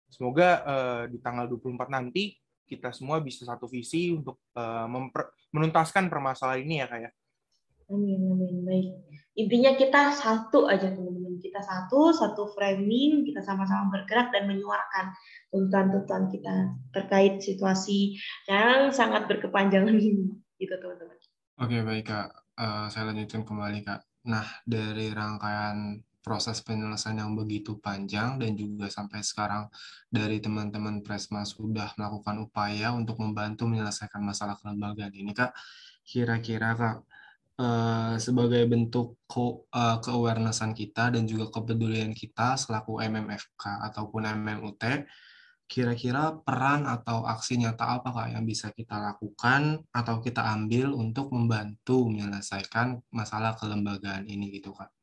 Semoga 0.08 0.50
uh, 0.64 1.04
di 1.10 1.18
tanggal 1.20 1.50
24 1.50 1.90
nanti 1.90 2.38
kita 2.68 2.92
semua 2.92 3.24
bisa 3.24 3.48
satu 3.48 3.66
visi 3.66 4.12
untuk 4.12 4.44
uh, 4.60 4.86
menuntaskan 5.56 6.12
permasalahan 6.12 6.68
ini 6.68 6.76
ya 6.84 6.88
kak 6.92 7.00
ya 7.08 7.12
Amin, 7.88 8.20
amin. 8.20 8.68
Baik. 8.68 8.88
Intinya 9.40 9.72
kita 9.80 10.12
satu 10.12 10.68
aja 10.68 10.92
teman-teman. 10.92 11.40
Kita 11.40 11.64
satu, 11.64 12.12
satu 12.12 12.52
framing, 12.52 13.24
kita 13.24 13.40
sama-sama 13.40 13.88
bergerak 13.88 14.36
dan 14.36 14.44
menyuarakan 14.44 15.16
tuntutan-tuntutan 15.56 16.28
kita 16.28 16.56
terkait 16.92 17.40
situasi 17.40 18.20
yang 18.52 18.92
sangat 18.92 19.32
berkepanjangan 19.32 19.96
ini. 19.96 20.36
Gitu 20.60 20.74
teman-teman. 20.76 21.16
Oke, 21.64 21.78
baik 21.80 22.06
Kak. 22.12 22.28
Uh, 22.60 22.92
saya 22.92 23.14
lanjutkan 23.14 23.48
kembali 23.48 23.80
Kak. 23.88 24.04
Nah, 24.28 24.44
dari 24.68 25.08
rangkaian 25.16 26.04
proses 26.22 26.60
penyelesaian 26.60 27.24
yang 27.24 27.34
begitu 27.34 27.80
panjang 27.80 28.36
dan 28.36 28.52
juga 28.54 28.92
sampai 28.92 29.24
sekarang 29.24 29.72
dari 30.12 30.44
teman-teman 30.44 31.00
Presma 31.00 31.48
sudah 31.48 31.96
melakukan 31.96 32.36
upaya 32.44 32.92
untuk 32.92 33.24
membantu 33.24 33.64
menyelesaikan 33.70 34.20
masalah 34.20 34.60
kelembagaan 34.60 35.16
ini 35.16 35.32
Kak. 35.32 35.56
Kira-kira 36.04 36.76
Kak, 36.76 36.98
uh, 37.60 38.16
sebagai 38.20 38.64
bentuk 38.68 39.18
ko, 39.28 39.68
uh, 39.72 39.98
ke-awarenessan 40.04 40.72
kita 40.76 41.16
dan 41.16 41.24
juga 41.26 41.50
kepedulian 41.52 42.12
kita 42.12 42.60
selaku 42.60 43.00
MMFK 43.04 43.64
ataupun 43.92 44.28
MMUT, 44.28 44.84
kira-kira 45.68 46.32
peran 46.48 46.88
atau 46.88 47.28
aksi 47.28 47.60
nyata 47.60 48.00
apa 48.00 48.10
Kak 48.16 48.28
yang 48.32 48.48
bisa 48.48 48.72
kita 48.72 48.96
lakukan 49.04 49.84
atau 49.92 50.24
kita 50.24 50.40
ambil 50.56 50.96
untuk 50.96 51.36
membantu 51.36 52.08
menyelesaikan 52.08 53.04
masalah 53.12 53.56
kelembagaan 53.60 54.24
ini 54.32 54.48
gitu 54.56 54.72
Kak? 54.72 54.97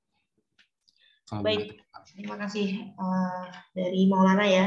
Kalau 1.25 1.41
baik, 1.41 1.73
begitu, 1.73 1.83
terima 2.21 2.37
kasih 2.37 2.69
uh, 3.01 3.49
dari 3.73 4.05
Maulana 4.07 4.45
ya. 4.45 4.65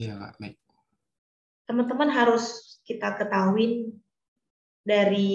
Iya 0.00 0.18
Kak, 0.18 0.32
baik. 0.42 0.56
Teman-teman 1.70 2.10
harus 2.10 2.76
kita 2.82 3.14
ketahui 3.14 3.94
dari 4.82 5.30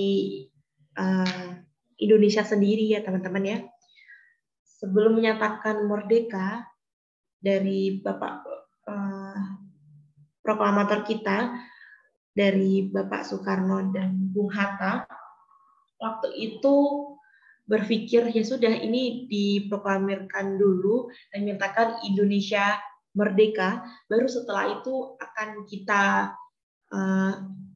uh, 0.99 1.63
Indonesia 1.95 2.43
sendiri 2.43 2.91
ya 2.91 2.99
teman-teman 3.07 3.43
ya. 3.45 3.57
Sebelum 4.83 5.15
menyatakan 5.15 5.87
merdeka 5.87 6.67
dari 7.39 8.03
Bapak 8.03 8.33
uh, 8.91 9.41
proklamator 10.43 11.07
kita 11.07 11.55
dari 12.35 12.91
Bapak 12.91 13.23
Soekarno 13.23 13.95
dan 13.95 14.11
Bung 14.35 14.51
Hatta, 14.51 15.07
waktu 16.03 16.35
itu 16.35 16.75
berpikir 17.65 18.29
ya 18.29 18.43
sudah 18.45 18.69
ini 18.69 19.25
diproklamirkan 19.25 20.57
dulu 20.61 21.09
dan 21.33 21.49
menyatakan 21.49 22.01
Indonesia 22.05 22.77
merdeka, 23.15 23.81
baru 24.11 24.27
setelah 24.29 24.79
itu 24.79 25.17
akan 25.17 25.65
kita 25.65 26.35
uh, 26.93 27.33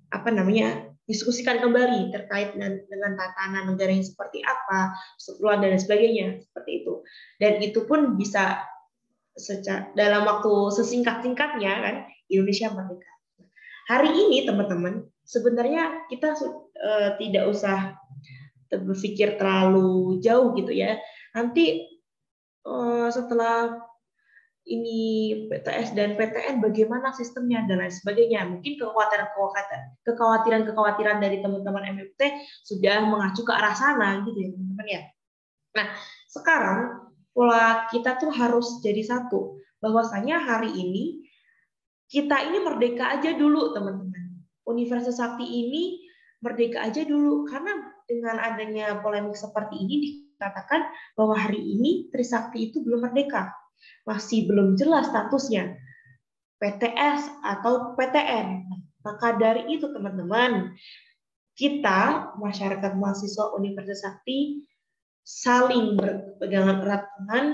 apa 0.10 0.30
namanya 0.30 0.90
diskusikan 1.10 1.58
kembali 1.58 2.14
terkait 2.14 2.54
dengan, 2.54 2.78
dengan 2.86 3.18
tatanan 3.18 3.74
negara 3.74 3.90
yang 3.90 4.06
seperti 4.06 4.46
apa, 4.46 4.94
keseluruhan 5.18 5.66
dan 5.66 5.82
sebagainya 5.82 6.28
seperti 6.46 6.86
itu. 6.86 6.94
Dan 7.42 7.64
itu 7.66 7.82
pun 7.90 8.14
bisa 8.14 8.62
secara, 9.34 9.90
dalam 9.98 10.28
waktu 10.30 10.54
sesingkat-singkatnya 10.76 11.74
kan 11.82 11.96
Indonesia 12.30 12.70
merdeka. 12.70 13.10
Hari 13.90 14.12
ini 14.14 14.46
teman-teman 14.46 15.10
sebenarnya 15.26 16.06
kita 16.14 16.38
uh, 16.38 17.18
tidak 17.18 17.44
usah 17.50 17.98
berpikir 18.70 19.42
terlalu 19.42 20.22
jauh 20.22 20.54
gitu 20.54 20.70
ya. 20.70 21.02
Nanti 21.34 21.90
uh, 22.70 23.10
setelah 23.10 23.90
ini 24.70 25.34
PTS 25.50 25.98
dan 25.98 26.14
PTN 26.14 26.62
bagaimana 26.62 27.10
sistemnya 27.18 27.66
dan 27.66 27.82
lain 27.82 27.90
sebagainya. 27.90 28.46
Mungkin 28.46 28.78
kekhawatiran-kekhawatiran 30.06 31.18
dari 31.18 31.42
teman-teman 31.42 31.98
MFT 31.98 32.22
sudah 32.62 33.02
mengacu 33.02 33.42
ke 33.42 33.50
arah 33.50 33.74
sana 33.74 34.22
gitu 34.30 34.38
ya 34.38 34.54
teman-teman 34.54 34.86
ya. 34.88 35.02
Nah, 35.74 35.88
sekarang 36.30 37.10
pola 37.34 37.90
kita 37.90 38.22
tuh 38.22 38.30
harus 38.30 38.78
jadi 38.86 39.02
satu. 39.02 39.58
Bahwasanya 39.82 40.38
hari 40.38 40.70
ini 40.76 41.26
kita 42.10 42.42
ini 42.50 42.62
merdeka 42.62 43.10
aja 43.18 43.34
dulu 43.34 43.74
teman-teman. 43.74 44.46
Universitas 44.70 45.18
Sakti 45.18 45.46
ini 45.46 46.06
merdeka 46.46 46.86
aja 46.86 47.02
dulu 47.02 47.50
karena 47.50 47.74
dengan 48.10 48.42
adanya 48.42 48.98
polemik 49.06 49.38
seperti 49.38 49.78
ini 49.78 49.96
dikatakan 50.02 50.90
bahwa 51.14 51.38
hari 51.38 51.62
ini 51.62 52.10
Trisakti 52.10 52.74
itu 52.74 52.82
belum 52.82 53.06
merdeka 53.06 53.54
masih 54.10 54.50
belum 54.50 54.74
jelas 54.76 55.08
statusnya 55.14 55.78
PTS 56.60 57.46
atau 57.46 57.96
PTN. 57.96 58.68
Maka 59.00 59.40
dari 59.40 59.80
itu 59.80 59.88
teman-teman, 59.88 60.76
kita 61.56 62.34
masyarakat 62.36 63.00
mahasiswa 63.00 63.56
Universitas 63.56 64.04
Sakti 64.04 64.68
saling 65.24 65.96
berpegangan 65.96 66.84
erat 66.84 67.08
tangan, 67.16 67.46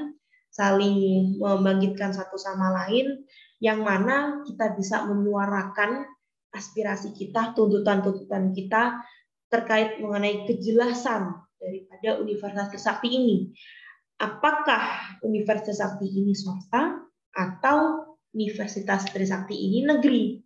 saling 0.50 0.98
membangkitkan 1.38 2.18
satu 2.18 2.38
sama 2.40 2.74
lain, 2.86 3.26
yang 3.62 3.86
mana 3.86 4.42
kita 4.48 4.74
bisa 4.74 5.06
menyuarakan 5.06 6.08
aspirasi 6.56 7.14
kita, 7.14 7.54
tuntutan-tuntutan 7.54 8.56
kita 8.58 9.06
terkait 9.50 10.02
mengenai 10.02 10.46
kejelasan 10.50 11.36
daripada 11.62 12.20
Universitas 12.22 12.82
Sakti 12.82 13.10
ini 13.10 13.38
apakah 14.20 15.20
Universitas 15.24 15.84
Sakti 15.84 16.08
ini 16.08 16.32
swasta 16.32 17.04
atau 17.36 18.08
Universitas 18.36 19.08
Trisakti 19.12 19.56
ini 19.56 19.88
negeri. 19.88 20.40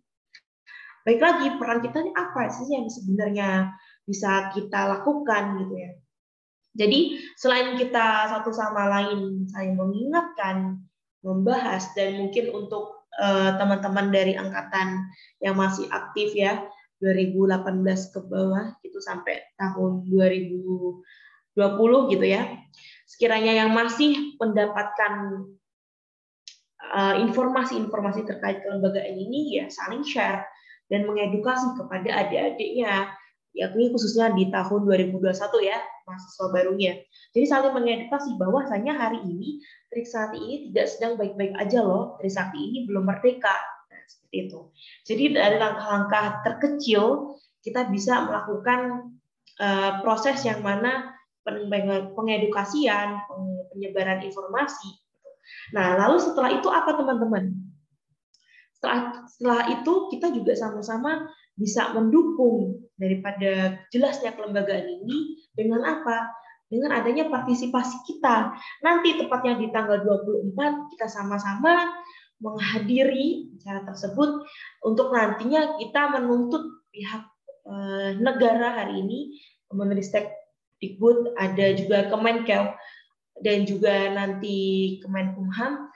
Baik 1.02 1.20
lagi 1.22 1.46
peran 1.58 1.80
kita 1.82 2.06
ini 2.06 2.12
apa 2.14 2.50
sih 2.52 2.70
yang 2.70 2.86
sebenarnya 2.86 3.72
bisa 4.06 4.52
kita 4.54 4.98
lakukan 4.98 5.64
gitu 5.64 5.74
ya. 5.74 5.90
Jadi 6.70 7.18
selain 7.34 7.74
kita 7.74 8.30
satu 8.30 8.54
sama 8.54 8.86
lain 8.86 9.50
saling 9.50 9.74
mengingatkan, 9.74 10.78
membahas 11.26 11.90
dan 11.98 12.14
mungkin 12.22 12.54
untuk 12.54 13.10
eh, 13.18 13.50
teman-teman 13.58 14.06
uh, 14.06 14.12
dari 14.14 14.38
angkatan 14.38 15.10
yang 15.42 15.58
masih 15.58 15.90
aktif 15.90 16.30
ya 16.38 16.62
2018 17.00 18.12
ke 18.12 18.20
bawah 18.28 18.76
gitu 18.84 19.00
sampai 19.00 19.40
tahun 19.56 20.04
2020 20.08 22.12
gitu 22.12 22.26
ya. 22.28 22.42
Sekiranya 23.08 23.64
yang 23.64 23.74
masih 23.74 24.36
mendapatkan 24.38 25.12
uh, 26.94 27.14
informasi-informasi 27.18 28.28
terkait 28.28 28.62
kelembagaan 28.62 29.16
ini 29.16 29.60
ya 29.60 29.64
saling 29.72 30.04
share 30.04 30.44
dan 30.92 31.08
mengedukasi 31.08 31.74
kepada 31.80 32.26
adik-adiknya 32.26 33.16
yakni 33.50 33.90
khususnya 33.90 34.30
di 34.30 34.46
tahun 34.54 34.86
2021 34.86 35.34
ya 35.66 35.78
mahasiswa 36.06 36.46
barunya. 36.54 37.02
Jadi 37.34 37.46
saling 37.46 37.74
mengedukasi 37.74 38.38
bahwasanya 38.38 38.94
hari 38.94 39.18
ini 39.26 39.58
Trisakti 39.90 40.38
ini 40.38 40.56
tidak 40.70 40.86
sedang 40.86 41.12
baik-baik 41.18 41.50
aja 41.58 41.82
loh. 41.82 42.14
Trisakti 42.22 42.62
ini 42.62 42.78
belum 42.86 43.10
merdeka. 43.10 43.58
Itu. 44.30 44.70
Jadi 45.06 45.34
dari 45.34 45.58
langkah-langkah 45.58 46.46
terkecil 46.46 47.34
kita 47.60 47.90
bisa 47.90 48.24
melakukan 48.24 49.12
uh, 49.60 50.00
proses 50.00 50.40
yang 50.46 50.62
mana 50.62 51.12
pengedukasian, 52.14 53.20
penyebaran 53.74 54.22
informasi. 54.22 54.90
Nah, 55.74 55.98
lalu 55.98 56.22
setelah 56.22 56.50
itu 56.54 56.68
apa 56.70 56.94
teman-teman? 56.94 57.50
Setelah, 58.76 59.26
setelah 59.28 59.62
itu 59.76 59.92
kita 60.14 60.32
juga 60.32 60.52
sama-sama 60.56 61.28
bisa 61.58 61.92
mendukung 61.92 62.88
daripada 62.96 63.82
jelasnya 63.92 64.32
kelembagaan 64.32 64.86
ini 64.88 65.42
dengan 65.52 65.84
apa? 65.84 66.32
Dengan 66.70 66.94
adanya 67.02 67.26
partisipasi 67.26 68.06
kita. 68.06 68.54
Nanti 68.86 69.18
tepatnya 69.18 69.58
di 69.58 69.68
tanggal 69.74 70.06
24 70.06 70.92
kita 70.94 71.06
sama-sama 71.10 71.98
menghadiri 72.40 73.52
acara 73.60 73.84
tersebut 73.84 74.48
untuk 74.84 75.12
nantinya 75.12 75.76
kita 75.76 76.16
menuntut 76.16 76.88
pihak 76.90 77.24
eh, 77.68 78.10
negara 78.16 78.80
hari 78.80 79.04
ini 79.04 79.18
Kemenristek 79.70 80.34
Dikbud, 80.80 81.36
ada 81.36 81.76
juga 81.76 82.08
Kemenkel 82.08 82.72
dan 83.44 83.68
juga 83.68 84.10
nanti 84.10 84.98
Kemenkumham 85.04 85.92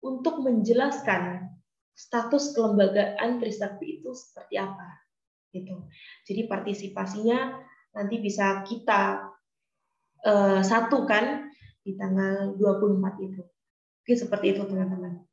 untuk 0.00 0.40
menjelaskan 0.46 1.50
status 1.98 2.54
kelembagaan 2.54 3.42
Trisakti 3.42 3.98
itu 3.98 4.14
seperti 4.14 4.54
apa 4.62 5.02
gitu. 5.50 5.90
Jadi 6.22 6.46
partisipasinya 6.46 7.58
nanti 7.98 8.22
bisa 8.22 8.62
kita 8.62 9.26
uh, 10.22 10.60
satukan 10.62 11.50
di 11.82 11.98
tanggal 11.98 12.54
24 12.54 13.26
itu. 13.26 13.42
Oke, 14.04 14.12
seperti 14.14 14.54
itu 14.54 14.62
teman-teman. 14.64 15.27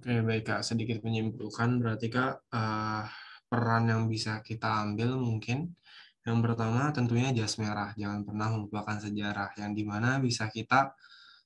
Oke, 0.00 0.24
baik 0.24 0.48
Kak. 0.48 0.64
Sedikit 0.64 1.04
menyimpulkan 1.04 1.76
berarti 1.76 2.08
Kak 2.08 2.48
uh, 2.56 3.04
peran 3.52 3.84
yang 3.84 4.08
bisa 4.08 4.40
kita 4.40 4.80
ambil 4.80 5.20
mungkin 5.20 5.76
yang 6.24 6.40
pertama 6.40 6.88
tentunya 6.88 7.36
jas 7.36 7.60
merah, 7.60 7.92
jangan 8.00 8.24
pernah 8.24 8.48
melupakan 8.48 8.96
sejarah 8.96 9.52
yang 9.60 9.76
di 9.76 9.84
mana 9.84 10.16
bisa 10.16 10.48
kita 10.48 10.96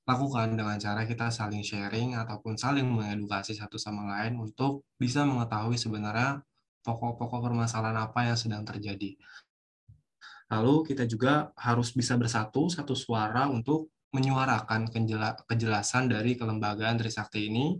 lakukan 0.07 0.55
dengan 0.55 0.79
cara 0.79 1.03
kita 1.03 1.27
saling 1.35 1.67
sharing 1.67 2.15
ataupun 2.15 2.55
saling 2.55 2.87
mengedukasi 2.87 3.59
satu 3.59 3.75
sama 3.75 4.07
lain 4.07 4.39
untuk 4.39 4.87
bisa 4.95 5.27
mengetahui 5.27 5.75
sebenarnya 5.75 6.39
pokok-pokok 6.79 7.51
permasalahan 7.51 8.07
apa 8.07 8.23
yang 8.23 8.39
sedang 8.39 8.63
terjadi. 8.63 9.19
Lalu 10.47 10.95
kita 10.95 11.03
juga 11.03 11.51
harus 11.59 11.91
bisa 11.91 12.15
bersatu 12.15 12.71
satu 12.71 12.95
suara 12.95 13.51
untuk 13.51 13.91
menyuarakan 14.15 14.87
kejelasan 15.43 16.07
dari 16.07 16.39
kelembagaan 16.39 16.95
Trisakti 16.95 17.51
ini. 17.51 17.75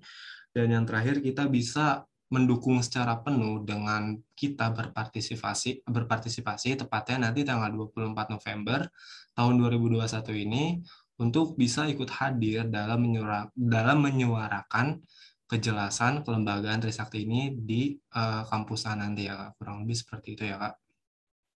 Dan 0.56 0.72
yang 0.72 0.88
terakhir 0.88 1.20
kita 1.20 1.52
bisa 1.52 2.08
mendukung 2.32 2.80
secara 2.80 3.20
penuh 3.22 3.62
dengan 3.68 4.16
kita 4.34 4.74
berpartisipasi 4.74 5.86
berpartisipasi 5.86 6.74
tepatnya 6.74 7.30
nanti 7.30 7.46
tanggal 7.46 7.70
24 7.94 8.34
November 8.34 8.90
tahun 9.38 9.54
2021 9.62 10.48
ini 10.48 10.82
untuk 11.22 11.54
bisa 11.56 11.86
ikut 11.86 12.10
hadir 12.12 12.66
dalam 12.68 13.04
menyuara, 13.04 13.48
dalam 13.54 14.04
menyuarakan 14.04 15.06
kejelasan 15.46 16.26
kelembagaan 16.26 16.82
Trisakti 16.82 17.24
ini 17.24 17.54
di 17.54 17.94
uh, 18.18 18.44
kampus 18.50 18.90
nanti 18.90 19.30
ya 19.30 19.38
Kak. 19.38 19.62
Kurang 19.62 19.86
lebih 19.86 19.96
seperti 19.96 20.34
itu 20.34 20.44
ya 20.50 20.58
Kak. 20.58 20.74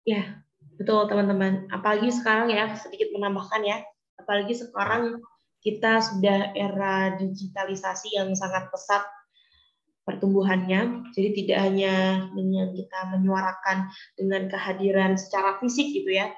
Ya, 0.07 0.23
betul 0.77 1.07
teman-teman. 1.07 1.71
Apalagi 1.71 2.11
sekarang 2.11 2.51
ya, 2.51 2.75
sedikit 2.75 3.15
menambahkan 3.15 3.63
ya. 3.63 3.79
Apalagi 4.19 4.55
sekarang 4.59 5.23
kita 5.67 5.99
sudah 5.99 6.55
era 6.55 7.19
digitalisasi 7.19 8.15
yang 8.15 8.31
sangat 8.39 8.71
pesat 8.71 9.03
pertumbuhannya. 10.07 11.11
Jadi 11.11 11.43
tidak 11.43 11.59
hanya 11.67 12.23
dengan 12.31 12.71
kita 12.71 13.11
menyuarakan 13.11 13.91
dengan 14.15 14.47
kehadiran 14.47 15.19
secara 15.19 15.59
fisik 15.59 15.91
gitu 15.91 16.15
ya. 16.15 16.31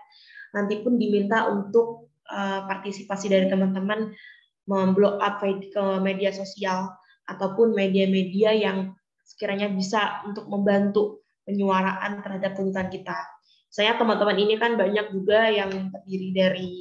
Nanti 0.57 0.81
pun 0.81 0.97
diminta 0.97 1.45
untuk 1.53 2.09
uh, 2.33 2.65
partisipasi 2.65 3.29
dari 3.29 3.53
teman-teman 3.53 4.17
memblow 4.65 5.21
up 5.21 5.45
ke 5.45 5.85
media 6.01 6.33
sosial 6.33 6.89
ataupun 7.29 7.77
media-media 7.77 8.57
yang 8.57 8.97
sekiranya 9.29 9.69
bisa 9.69 10.25
untuk 10.25 10.49
membantu 10.49 11.21
penyuaraan 11.45 12.25
terhadap 12.25 12.57
tuntutan 12.57 12.89
kita. 12.89 13.17
Saya 13.69 14.01
teman-teman 14.01 14.41
ini 14.41 14.57
kan 14.57 14.81
banyak 14.81 15.13
juga 15.13 15.53
yang 15.53 15.93
terdiri 15.93 16.29
dari 16.33 16.73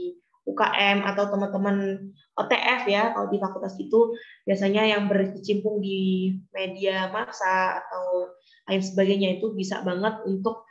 UKM 0.48 1.04
atau 1.04 1.28
teman-teman 1.28 2.08
OTF 2.39 2.82
ya 2.88 3.12
kalau 3.12 3.28
di 3.28 3.38
fakultas 3.38 3.76
itu 3.76 4.16
biasanya 4.48 4.88
yang 4.88 5.12
berkecimpung 5.12 5.84
di 5.84 6.32
media 6.56 7.12
massa 7.12 7.84
atau 7.84 8.32
lain 8.72 8.80
sebagainya 8.80 9.38
itu 9.38 9.52
bisa 9.52 9.84
banget 9.84 10.24
untuk 10.24 10.64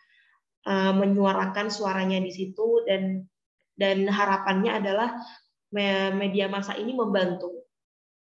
uh, 0.64 0.96
menyuarakan 0.96 1.68
suaranya 1.68 2.16
di 2.24 2.32
situ 2.32 2.82
dan 2.88 3.28
dan 3.76 4.08
harapannya 4.08 4.80
adalah 4.80 5.12
media 6.16 6.48
massa 6.48 6.72
ini 6.80 6.96
membantu 6.96 7.68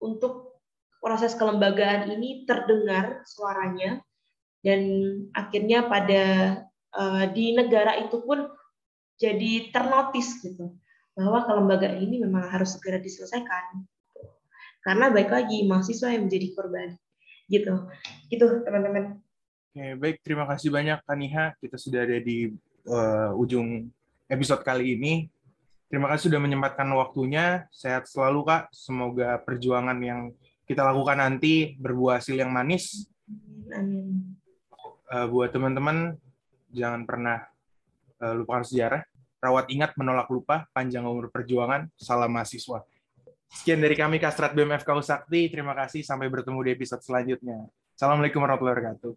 untuk 0.00 0.64
proses 1.04 1.36
kelembagaan 1.36 2.08
ini 2.08 2.48
terdengar 2.48 3.20
suaranya 3.28 4.00
dan 4.64 4.80
akhirnya 5.36 5.84
pada 5.84 6.24
uh, 6.96 7.28
di 7.28 7.52
negara 7.52 8.00
itu 8.00 8.24
pun 8.24 8.48
jadi 9.20 9.68
ternotis 9.68 10.40
gitu 10.40 10.72
bahwa 11.14 11.46
kelembagaan 11.46 12.02
ini 12.02 12.22
memang 12.22 12.50
harus 12.50 12.74
segera 12.74 12.98
diselesaikan. 12.98 13.86
Karena 14.84 15.08
baik 15.08 15.30
lagi 15.30 15.64
mahasiswa 15.64 16.12
yang 16.12 16.28
menjadi 16.28 16.46
korban. 16.52 16.98
Gitu. 17.48 17.72
Gitu 18.28 18.46
teman-teman. 18.66 19.22
Oke, 19.72 19.86
baik. 19.98 20.16
Terima 20.20 20.44
kasih 20.44 20.68
banyak 20.70 21.00
Kaniha 21.06 21.56
kita 21.58 21.78
sudah 21.78 22.04
ada 22.04 22.18
di 22.20 22.52
uh, 22.90 23.32
ujung 23.38 23.88
episode 24.28 24.62
kali 24.66 24.98
ini. 24.98 25.30
Terima 25.88 26.10
kasih 26.10 26.28
sudah 26.28 26.40
menyempatkan 26.42 26.90
waktunya. 26.92 27.70
Sehat 27.70 28.10
selalu 28.10 28.44
kak. 28.44 28.62
Semoga 28.74 29.38
perjuangan 29.40 29.96
yang 30.02 30.34
kita 30.66 30.82
lakukan 30.82 31.22
nanti 31.22 31.78
berbuah 31.78 32.18
hasil 32.20 32.34
yang 32.34 32.50
manis. 32.50 33.06
Amin. 33.70 34.36
Uh, 35.08 35.30
buat 35.30 35.52
teman-teman, 35.54 36.18
jangan 36.74 37.06
pernah 37.06 37.46
uh, 38.18 38.34
lupakan 38.34 38.66
sejarah. 38.66 39.04
Rawat 39.44 39.68
ingat 39.68 39.92
menolak 40.00 40.32
lupa, 40.32 40.64
panjang 40.72 41.04
umur 41.04 41.28
perjuangan, 41.28 41.84
salam 42.00 42.32
mahasiswa. 42.32 42.80
Sekian 43.52 43.76
dari 43.76 43.92
kami 43.92 44.16
Kastrat 44.16 44.56
BMFK 44.56 44.88
Sakti. 45.04 45.52
Terima 45.52 45.76
kasih. 45.76 46.00
Sampai 46.00 46.32
bertemu 46.32 46.64
di 46.64 46.70
episode 46.72 47.04
selanjutnya. 47.04 47.68
Assalamualaikum 47.92 48.40
warahmatullahi 48.40 48.74
wabarakatuh. 48.80 49.12